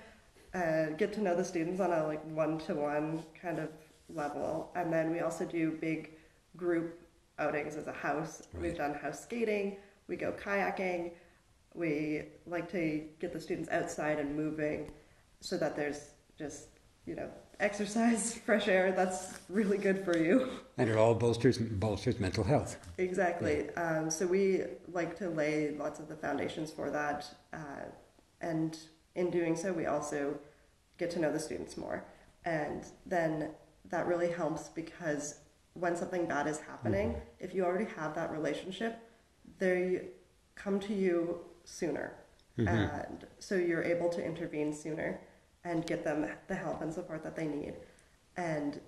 uh, 0.53 0.87
get 0.97 1.11
to 1.13 1.21
know 1.21 1.35
the 1.35 1.43
students 1.43 1.79
on 1.81 1.91
a 1.91 2.07
like 2.07 2.23
one-to-one 2.31 3.23
kind 3.39 3.59
of 3.59 3.69
level, 4.09 4.71
and 4.75 4.91
then 4.91 5.11
we 5.11 5.19
also 5.19 5.45
do 5.45 5.71
big 5.71 6.11
group 6.55 7.04
outings 7.39 7.75
as 7.75 7.87
a 7.87 7.91
house. 7.91 8.43
We've 8.59 8.77
done 8.77 8.93
house 8.93 9.21
skating. 9.21 9.77
We 10.07 10.15
go 10.15 10.31
kayaking. 10.31 11.11
We 11.73 12.23
like 12.45 12.71
to 12.71 13.03
get 13.19 13.33
the 13.33 13.39
students 13.39 13.69
outside 13.69 14.19
and 14.19 14.35
moving 14.35 14.91
so 15.41 15.57
that 15.57 15.75
there's 15.75 16.11
just, 16.37 16.67
you 17.05 17.15
know, 17.15 17.29
exercise, 17.59 18.33
fresh 18.45 18.67
air. 18.67 18.91
That's 18.91 19.39
really 19.49 19.77
good 19.77 20.03
for 20.03 20.17
you. 20.17 20.49
And 20.77 20.89
it 20.89 20.97
all 20.97 21.15
bolsters 21.15 21.57
bolsters 21.57 22.19
mental 22.19 22.43
health. 22.43 22.77
Exactly. 22.97 23.69
Um, 23.71 24.09
so 24.09 24.25
we 24.25 24.63
like 24.91 25.17
to 25.17 25.29
lay 25.29 25.71
lots 25.71 25.99
of 25.99 26.07
the 26.07 26.15
foundations 26.15 26.71
for 26.71 26.89
that. 26.91 27.25
Uh, 27.53 27.85
and 28.41 28.77
in 29.15 29.31
doing 29.31 29.55
so, 29.55 29.73
we 29.73 29.85
also 29.85 30.37
get 30.97 31.11
to 31.11 31.19
know 31.19 31.31
the 31.31 31.39
students 31.39 31.77
more. 31.77 32.05
And 32.45 32.85
then 33.05 33.51
that 33.89 34.07
really 34.07 34.31
helps 34.31 34.69
because 34.69 35.39
when 35.75 35.95
something 35.95 36.25
bad 36.25 36.47
is 36.47 36.59
happening, 36.59 37.15
if 37.39 37.53
you 37.53 37.63
already 37.63 37.89
have 37.95 38.13
that 38.15 38.31
relationship, 38.31 38.97
they 39.59 40.07
come 40.55 40.79
to 40.79 40.93
you 40.93 41.39
sooner. 41.63 42.07
And 42.57 43.27
so 43.39 43.55
you're 43.55 43.83
able 43.83 44.09
to 44.09 44.23
intervene 44.23 44.73
sooner. 44.73 45.19
and 45.65 45.85
get 45.85 46.03
them 46.03 46.27
the 46.47 46.55
help 46.55 46.81
and 46.81 46.93
support 46.93 47.23
that 47.23 47.35
they 47.35 47.47
need. 47.47 47.73
And 48.37 48.79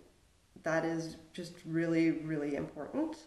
that 0.63 0.85
is 0.85 1.17
just 1.33 1.53
really, 1.65 2.11
really 2.11 2.55
important. 2.55 3.17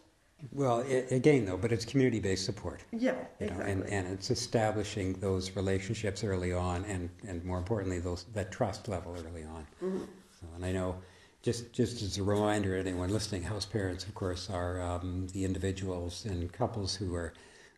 Well, 0.52 0.80
it, 0.80 1.10
again, 1.12 1.44
though, 1.44 1.56
but 1.58 1.70
it's 1.72 1.84
community-based 1.84 2.44
support. 2.44 2.82
Yeah, 2.92 3.16
You 3.40 3.46
know, 3.48 3.52
exactly. 3.52 3.72
and, 3.72 3.82
and 3.90 4.06
it's 4.06 4.30
establishing 4.30 5.14
those 5.14 5.50
relationships 5.56 6.24
early 6.24 6.52
on, 6.52 6.84
and, 6.86 7.10
and 7.28 7.44
more 7.44 7.58
importantly, 7.58 7.98
those 7.98 8.24
that 8.32 8.50
trust 8.50 8.88
level 8.88 9.14
early 9.26 9.44
on. 9.44 9.66
Mm-hmm. 9.82 10.04
So, 10.40 10.46
and 10.54 10.64
I 10.64 10.72
know, 10.72 10.94
just 11.42 11.72
just 11.72 12.02
as 12.02 12.18
a 12.18 12.22
reminder, 12.22 12.76
anyone 12.76 13.10
listening, 13.10 13.42
house 13.42 13.64
parents, 13.64 14.04
of 14.04 14.14
course, 14.14 14.50
are 14.50 14.80
um, 14.80 15.26
the 15.32 15.44
individuals 15.44 16.24
and 16.24 16.52
couples 16.52 16.94
who 16.94 17.14
are 17.14 17.32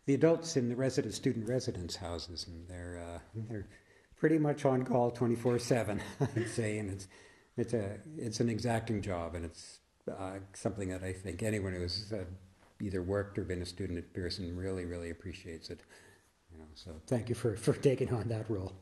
the 0.05 0.13
adults 0.13 0.57
in 0.57 0.69
the 0.69 0.75
resident 0.75 1.13
student 1.13 1.47
residence 1.47 1.95
houses, 1.95 2.45
and 2.47 2.67
they're 2.67 3.01
uh, 3.15 3.19
they're 3.49 3.67
pretty 4.17 4.37
much 4.37 4.65
on 4.65 4.83
call 4.83 5.11
twenty 5.11 5.35
four 5.35 5.59
seven. 5.59 6.01
I'd 6.35 6.49
say, 6.49 6.77
and 6.77 6.89
it's 6.89 7.07
it's 7.55 7.73
a 7.73 7.97
it's 8.17 8.39
an 8.39 8.49
exacting 8.49 9.01
job, 9.01 9.35
and 9.35 9.45
it's 9.45 9.79
uh, 10.11 10.39
something 10.53 10.89
that 10.89 11.03
I 11.03 11.13
think 11.13 11.41
anyone 11.41 11.73
who's 11.73 12.11
uh, 12.11 12.25
either 12.81 13.01
worked 13.01 13.37
or 13.37 13.43
been 13.43 13.61
a 13.61 13.65
student 13.65 13.97
at 13.97 14.13
Pearson 14.13 14.57
really 14.57 14.83
really 14.83 15.09
appreciates 15.09 15.69
it. 15.69 15.79
You 16.51 16.59
know, 16.59 16.65
so 16.75 16.91
thank 17.07 17.29
you 17.29 17.35
for, 17.35 17.55
for 17.55 17.73
taking 17.73 18.13
on 18.13 18.27
that 18.27 18.49
role. 18.49 18.73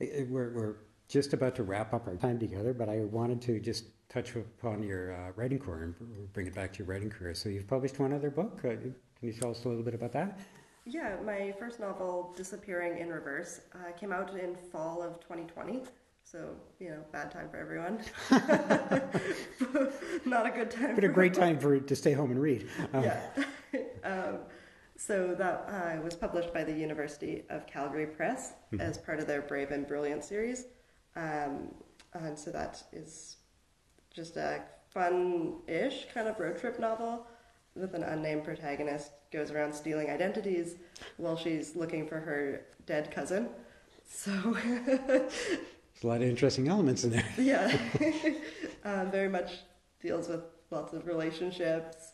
We're, 0.00 0.52
we're 0.54 0.76
just 1.08 1.34
about 1.34 1.54
to 1.56 1.62
wrap 1.62 1.92
up 1.92 2.06
our 2.06 2.16
time 2.16 2.38
together, 2.38 2.72
but 2.72 2.88
I 2.88 3.00
wanted 3.00 3.42
to 3.42 3.60
just 3.60 3.84
touch 4.12 4.36
upon 4.36 4.82
your 4.82 5.14
uh, 5.14 5.32
writing 5.36 5.58
career 5.58 5.94
and 5.98 6.32
bring 6.32 6.46
it 6.46 6.54
back 6.54 6.72
to 6.74 6.80
your 6.80 6.86
writing 6.86 7.08
career. 7.08 7.34
So 7.34 7.48
you've 7.48 7.66
published 7.66 7.98
one 7.98 8.12
other 8.12 8.30
book. 8.30 8.58
Uh, 8.58 8.76
can 8.76 8.94
you 9.22 9.32
tell 9.32 9.50
us 9.50 9.64
a 9.64 9.68
little 9.68 9.82
bit 9.82 9.94
about 9.94 10.12
that? 10.12 10.38
Yeah, 10.84 11.16
my 11.24 11.54
first 11.58 11.80
novel, 11.80 12.34
Disappearing 12.36 12.98
in 12.98 13.08
Reverse, 13.08 13.60
uh, 13.74 13.92
came 13.92 14.12
out 14.12 14.36
in 14.36 14.56
fall 14.56 15.02
of 15.02 15.20
2020. 15.20 15.84
So, 16.24 16.56
you 16.78 16.90
know, 16.90 16.98
bad 17.12 17.30
time 17.30 17.48
for 17.48 17.56
everyone. 17.56 18.00
Not 20.26 20.46
a 20.46 20.50
good 20.50 20.70
time. 20.70 20.94
But 20.94 21.04
a 21.04 21.08
great 21.08 21.34
time 21.34 21.58
for 21.58 21.78
to 21.78 21.96
stay 21.96 22.12
home 22.12 22.30
and 22.30 22.40
read. 22.40 22.68
Um, 22.92 23.04
yeah. 23.04 23.20
um, 24.04 24.38
so 24.96 25.34
that 25.34 25.68
uh, 25.68 26.02
was 26.02 26.14
published 26.14 26.52
by 26.52 26.64
the 26.64 26.72
University 26.72 27.44
of 27.48 27.66
Calgary 27.66 28.06
Press 28.06 28.52
as 28.78 28.98
part 28.98 29.20
of 29.20 29.26
their 29.26 29.42
Brave 29.42 29.70
and 29.70 29.86
Brilliant 29.86 30.24
series. 30.24 30.66
Um, 31.16 31.74
and 32.14 32.38
so 32.38 32.50
that 32.50 32.82
is 32.92 33.38
just 34.14 34.36
a 34.36 34.62
fun-ish 34.90 36.06
kind 36.12 36.28
of 36.28 36.38
road 36.38 36.58
trip 36.58 36.78
novel 36.78 37.26
with 37.74 37.94
an 37.94 38.02
unnamed 38.02 38.44
protagonist 38.44 39.12
goes 39.32 39.50
around 39.50 39.72
stealing 39.72 40.10
identities 40.10 40.76
while 41.16 41.36
she's 41.36 41.74
looking 41.74 42.06
for 42.06 42.20
her 42.20 42.66
dead 42.86 43.10
cousin. 43.10 43.48
So 44.06 44.30
There's 46.02 46.04
a 46.04 46.06
lot 46.06 46.22
of 46.22 46.28
interesting 46.28 46.68
elements 46.68 47.04
in 47.04 47.10
there. 47.10 47.24
yeah, 47.38 47.76
um, 48.84 49.10
very 49.10 49.28
much 49.28 49.58
deals 50.00 50.28
with 50.28 50.42
lots 50.70 50.92
of 50.92 51.06
relationships. 51.06 52.12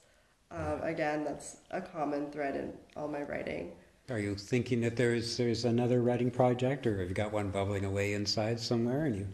Um, 0.50 0.80
again, 0.82 1.24
that's 1.24 1.56
a 1.70 1.80
common 1.80 2.30
thread 2.30 2.56
in 2.56 2.72
all 2.96 3.08
my 3.08 3.22
writing. 3.22 3.72
Are 4.10 4.18
you 4.18 4.34
thinking 4.36 4.80
that 4.82 4.96
there's 4.96 5.36
there's 5.36 5.64
another 5.64 6.00
writing 6.00 6.30
project, 6.30 6.86
or 6.86 6.98
have 7.00 7.08
you 7.08 7.14
got 7.14 7.32
one 7.32 7.50
bubbling 7.50 7.84
away 7.84 8.14
inside 8.14 8.58
somewhere? 8.58 9.04
And 9.04 9.16
you, 9.16 9.26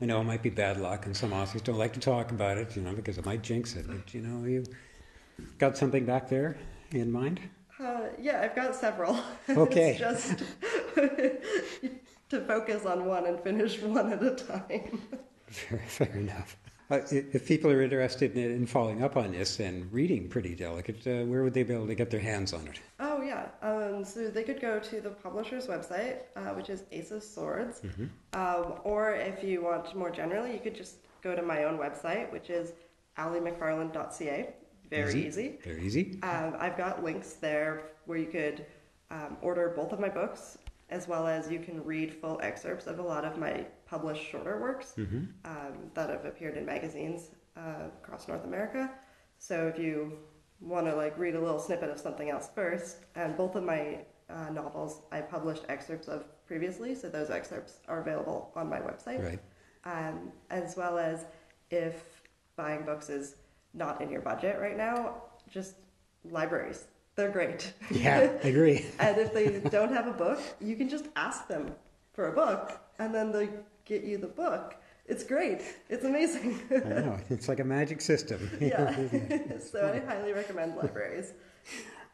I 0.00 0.06
know 0.06 0.20
it 0.20 0.24
might 0.24 0.42
be 0.42 0.50
bad 0.50 0.80
luck, 0.80 1.06
and 1.06 1.16
some 1.16 1.32
authors 1.32 1.60
don't 1.60 1.76
like 1.76 1.92
to 1.92 2.00
talk 2.00 2.30
about 2.30 2.56
it, 2.56 2.74
you 2.74 2.82
know, 2.82 2.94
because 2.94 3.18
it 3.18 3.26
might 3.26 3.42
jinx 3.42 3.76
it. 3.76 3.86
But 3.86 4.14
you 4.14 4.22
know, 4.22 4.46
you 4.46 4.64
got 5.58 5.76
something 5.76 6.06
back 6.06 6.28
there 6.28 6.56
in 6.92 7.12
mind? 7.12 7.40
Uh, 7.78 8.08
yeah, 8.18 8.40
I've 8.42 8.54
got 8.54 8.74
several. 8.74 9.18
Okay. 9.48 9.96
just 9.98 10.38
to 10.94 12.40
focus 12.46 12.86
on 12.86 13.04
one 13.04 13.26
and 13.26 13.40
finish 13.40 13.80
one 13.80 14.12
at 14.12 14.22
a 14.22 14.34
time. 14.34 15.02
Fair, 15.48 15.82
fair 15.88 16.16
enough. 16.16 16.56
Uh, 16.90 17.00
if 17.10 17.46
people 17.46 17.70
are 17.70 17.82
interested 17.82 18.36
in, 18.36 18.50
in 18.50 18.66
following 18.66 19.02
up 19.02 19.16
on 19.16 19.32
this 19.32 19.60
and 19.60 19.92
reading 19.92 20.28
Pretty 20.28 20.54
Delicate, 20.54 21.06
uh, 21.06 21.24
where 21.24 21.42
would 21.42 21.54
they 21.54 21.62
be 21.62 21.72
able 21.74 21.86
to 21.86 21.94
get 21.94 22.10
their 22.10 22.20
hands 22.20 22.52
on 22.52 22.66
it? 22.66 22.80
Yeah, 23.30 23.46
um, 23.62 24.04
so 24.04 24.28
they 24.28 24.42
could 24.42 24.60
go 24.60 24.80
to 24.80 25.00
the 25.00 25.10
publisher's 25.10 25.68
website, 25.68 26.16
uh, 26.34 26.50
which 26.56 26.68
is 26.68 26.82
Ace 26.90 27.12
of 27.12 27.22
Swords, 27.22 27.80
um, 28.32 28.80
or 28.82 29.14
if 29.14 29.44
you 29.44 29.62
want 29.62 29.94
more 29.94 30.10
generally, 30.10 30.52
you 30.52 30.58
could 30.58 30.74
just 30.74 30.96
go 31.22 31.36
to 31.36 31.42
my 31.42 31.62
own 31.62 31.78
website, 31.78 32.32
which 32.32 32.50
is 32.50 32.72
alliemcfarland.ca. 33.18 34.52
Very 34.90 35.26
easy. 35.28 35.58
Very 35.62 35.82
easy. 35.86 36.18
Um, 36.24 36.56
I've 36.58 36.76
got 36.76 37.04
links 37.04 37.34
there 37.34 37.82
where 38.06 38.18
you 38.18 38.26
could 38.26 38.66
um, 39.12 39.36
order 39.42 39.72
both 39.76 39.92
of 39.92 40.00
my 40.00 40.08
books, 40.08 40.58
as 40.88 41.06
well 41.06 41.28
as 41.28 41.48
you 41.48 41.60
can 41.60 41.84
read 41.84 42.12
full 42.12 42.40
excerpts 42.42 42.88
of 42.88 42.98
a 42.98 43.02
lot 43.02 43.24
of 43.24 43.38
my 43.38 43.64
published 43.86 44.24
shorter 44.28 44.60
works 44.60 44.94
um, 45.44 45.74
that 45.94 46.10
have 46.10 46.24
appeared 46.24 46.56
in 46.56 46.66
magazines 46.66 47.30
uh, 47.56 47.84
across 48.02 48.26
North 48.26 48.44
America. 48.44 48.90
So 49.38 49.68
if 49.68 49.78
you 49.78 50.18
want 50.60 50.86
to 50.86 50.94
like 50.94 51.16
read 51.18 51.34
a 51.34 51.40
little 51.40 51.58
snippet 51.58 51.90
of 51.90 51.98
something 51.98 52.30
else 52.30 52.48
first, 52.54 52.98
and 53.14 53.36
both 53.36 53.54
of 53.56 53.64
my 53.64 53.98
uh, 54.28 54.50
novels 54.50 55.02
I 55.10 55.20
published 55.20 55.64
excerpts 55.68 56.08
of 56.08 56.24
previously, 56.46 56.94
so 56.94 57.08
those 57.08 57.30
excerpts 57.30 57.80
are 57.88 58.00
available 58.00 58.52
on 58.54 58.68
my 58.68 58.78
website 58.78 59.22
Right. 59.24 59.38
um, 59.84 60.30
as 60.50 60.76
well 60.76 60.98
as 60.98 61.24
if 61.70 62.22
buying 62.56 62.84
books 62.84 63.08
is 63.08 63.36
not 63.74 64.00
in 64.00 64.10
your 64.10 64.20
budget 64.20 64.58
right 64.60 64.76
now, 64.76 65.22
just 65.48 65.76
libraries. 66.24 66.86
They're 67.16 67.30
great. 67.30 67.72
Yeah, 67.90 68.18
I 68.42 68.48
agree. 68.48 68.86
and 68.98 69.18
if 69.18 69.32
they 69.32 69.60
don't 69.70 69.92
have 69.92 70.06
a 70.06 70.12
book, 70.12 70.40
you 70.60 70.76
can 70.76 70.88
just 70.88 71.06
ask 71.16 71.48
them 71.48 71.72
for 72.12 72.28
a 72.28 72.32
book, 72.32 72.78
and 72.98 73.14
then 73.14 73.32
they 73.32 73.48
get 73.84 74.04
you 74.04 74.18
the 74.18 74.26
book. 74.28 74.76
It's 75.10 75.24
great. 75.24 75.62
It's 75.88 76.04
amazing. 76.04 76.60
I 76.70 76.88
know. 77.00 77.18
It's 77.30 77.48
like 77.48 77.58
a 77.58 77.64
magic 77.64 78.00
system. 78.00 78.48
yeah. 78.60 78.94
so 79.58 79.92
I 79.92 79.98
highly 80.06 80.32
recommend 80.32 80.76
libraries. 80.76 81.32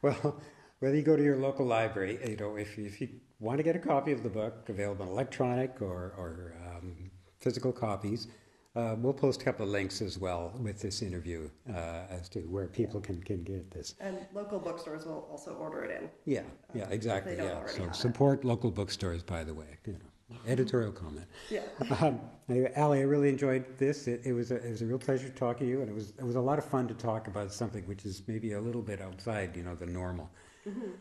Well, 0.00 0.40
whether 0.78 0.96
you 0.96 1.02
go 1.02 1.14
to 1.14 1.22
your 1.22 1.36
local 1.36 1.66
library, 1.66 2.18
you 2.26 2.36
know, 2.36 2.56
if, 2.56 2.78
if 2.78 3.00
you 3.02 3.08
want 3.38 3.58
to 3.58 3.62
get 3.62 3.76
a 3.76 3.78
copy 3.78 4.12
of 4.12 4.22
the 4.22 4.30
book, 4.30 4.70
available 4.70 5.04
in 5.04 5.10
electronic 5.10 5.82
or, 5.82 6.14
or 6.16 6.54
um, 6.66 7.10
physical 7.40 7.70
copies, 7.70 8.28
uh, 8.74 8.94
we'll 8.98 9.12
post 9.12 9.42
a 9.42 9.44
couple 9.44 9.66
of 9.66 9.70
links 9.70 10.00
as 10.00 10.18
well 10.18 10.52
with 10.58 10.80
this 10.80 11.02
interview 11.02 11.50
uh, 11.68 12.04
as 12.08 12.30
to 12.30 12.40
where 12.40 12.66
people 12.66 13.00
can, 13.00 13.22
can 13.22 13.42
get 13.42 13.70
this. 13.70 13.94
And 14.00 14.18
local 14.34 14.58
bookstores 14.58 15.04
will 15.04 15.28
also 15.30 15.52
order 15.52 15.84
it 15.84 16.02
in. 16.02 16.08
Yeah, 16.24 16.42
yeah, 16.74 16.88
exactly. 16.88 17.36
don't 17.36 17.46
Yeah. 17.46 17.66
So 17.66 17.82
have 17.82 17.90
it. 17.90 17.94
support 17.94 18.44
local 18.44 18.70
bookstores, 18.70 19.22
by 19.22 19.44
the 19.44 19.52
way. 19.52 19.78
You 19.86 19.94
know, 19.94 19.98
editorial 20.46 20.92
comment. 20.92 21.26
Yeah. 21.50 21.62
Um, 22.00 22.20
anyway, 22.48 22.72
Allie, 22.76 23.00
I 23.00 23.02
really 23.02 23.28
enjoyed 23.28 23.64
this. 23.78 24.06
It, 24.08 24.22
it 24.24 24.32
was 24.32 24.50
a, 24.50 24.56
it 24.56 24.70
was 24.70 24.82
a 24.82 24.86
real 24.86 24.98
pleasure 24.98 25.28
to 25.28 25.34
talk 25.34 25.58
to 25.58 25.66
you, 25.66 25.80
and 25.80 25.88
it 25.88 25.94
was 25.94 26.10
it 26.18 26.24
was 26.24 26.36
a 26.36 26.40
lot 26.40 26.58
of 26.58 26.64
fun 26.64 26.88
to 26.88 26.94
talk 26.94 27.28
about 27.28 27.52
something 27.52 27.86
which 27.86 28.04
is 28.04 28.22
maybe 28.26 28.52
a 28.52 28.60
little 28.60 28.82
bit 28.82 29.00
outside, 29.00 29.56
you 29.56 29.62
know, 29.62 29.74
the 29.74 29.86
normal 29.86 30.30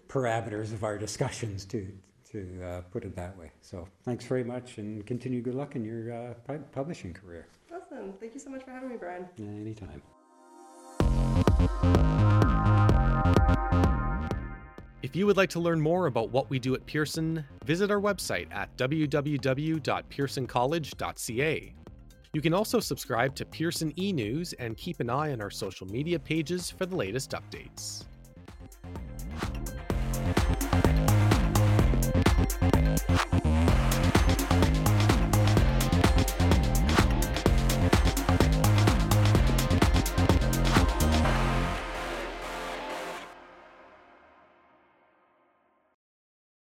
parameters 0.07 0.73
of 0.73 0.83
our 0.83 0.97
discussions. 0.97 1.65
To 1.65 1.87
to 2.31 2.63
uh, 2.63 2.81
put 2.91 3.03
it 3.05 3.15
that 3.15 3.37
way. 3.37 3.51
So 3.61 3.87
thanks 4.03 4.25
very 4.25 4.43
much, 4.43 4.77
and 4.77 5.05
continue 5.05 5.41
good 5.41 5.55
luck 5.55 5.75
in 5.75 5.85
your 5.85 6.11
uh, 6.11 6.33
pu- 6.45 6.63
publishing 6.71 7.13
career. 7.13 7.47
Awesome. 7.73 8.13
Thank 8.19 8.33
you 8.33 8.39
so 8.39 8.49
much 8.49 8.63
for 8.63 8.71
having 8.71 8.89
me, 8.89 8.97
Brian. 8.97 9.27
Anytime. 9.39 10.01
If 15.15 15.19
you 15.19 15.27
would 15.27 15.37
like 15.37 15.51
to 15.51 15.61
learn 15.61 15.79
more 15.79 16.07
about 16.07 16.31
what 16.31 16.49
we 16.49 16.59
do 16.59 16.75
at 16.75 16.85
Pearson, 16.85 17.45
visit 17.63 17.89
our 17.89 18.01
website 18.01 18.53
at 18.53 18.75
www.pearsoncollege.ca. 18.75 21.73
You 22.33 22.41
can 22.41 22.53
also 22.53 22.81
subscribe 22.81 23.33
to 23.35 23.45
Pearson 23.45 23.97
e 23.97 24.11
News 24.11 24.51
and 24.59 24.75
keep 24.75 24.99
an 24.99 25.09
eye 25.09 25.31
on 25.31 25.39
our 25.39 25.49
social 25.49 25.87
media 25.87 26.19
pages 26.19 26.69
for 26.69 26.85
the 26.85 26.97
latest 26.97 27.31
updates. 27.31 28.03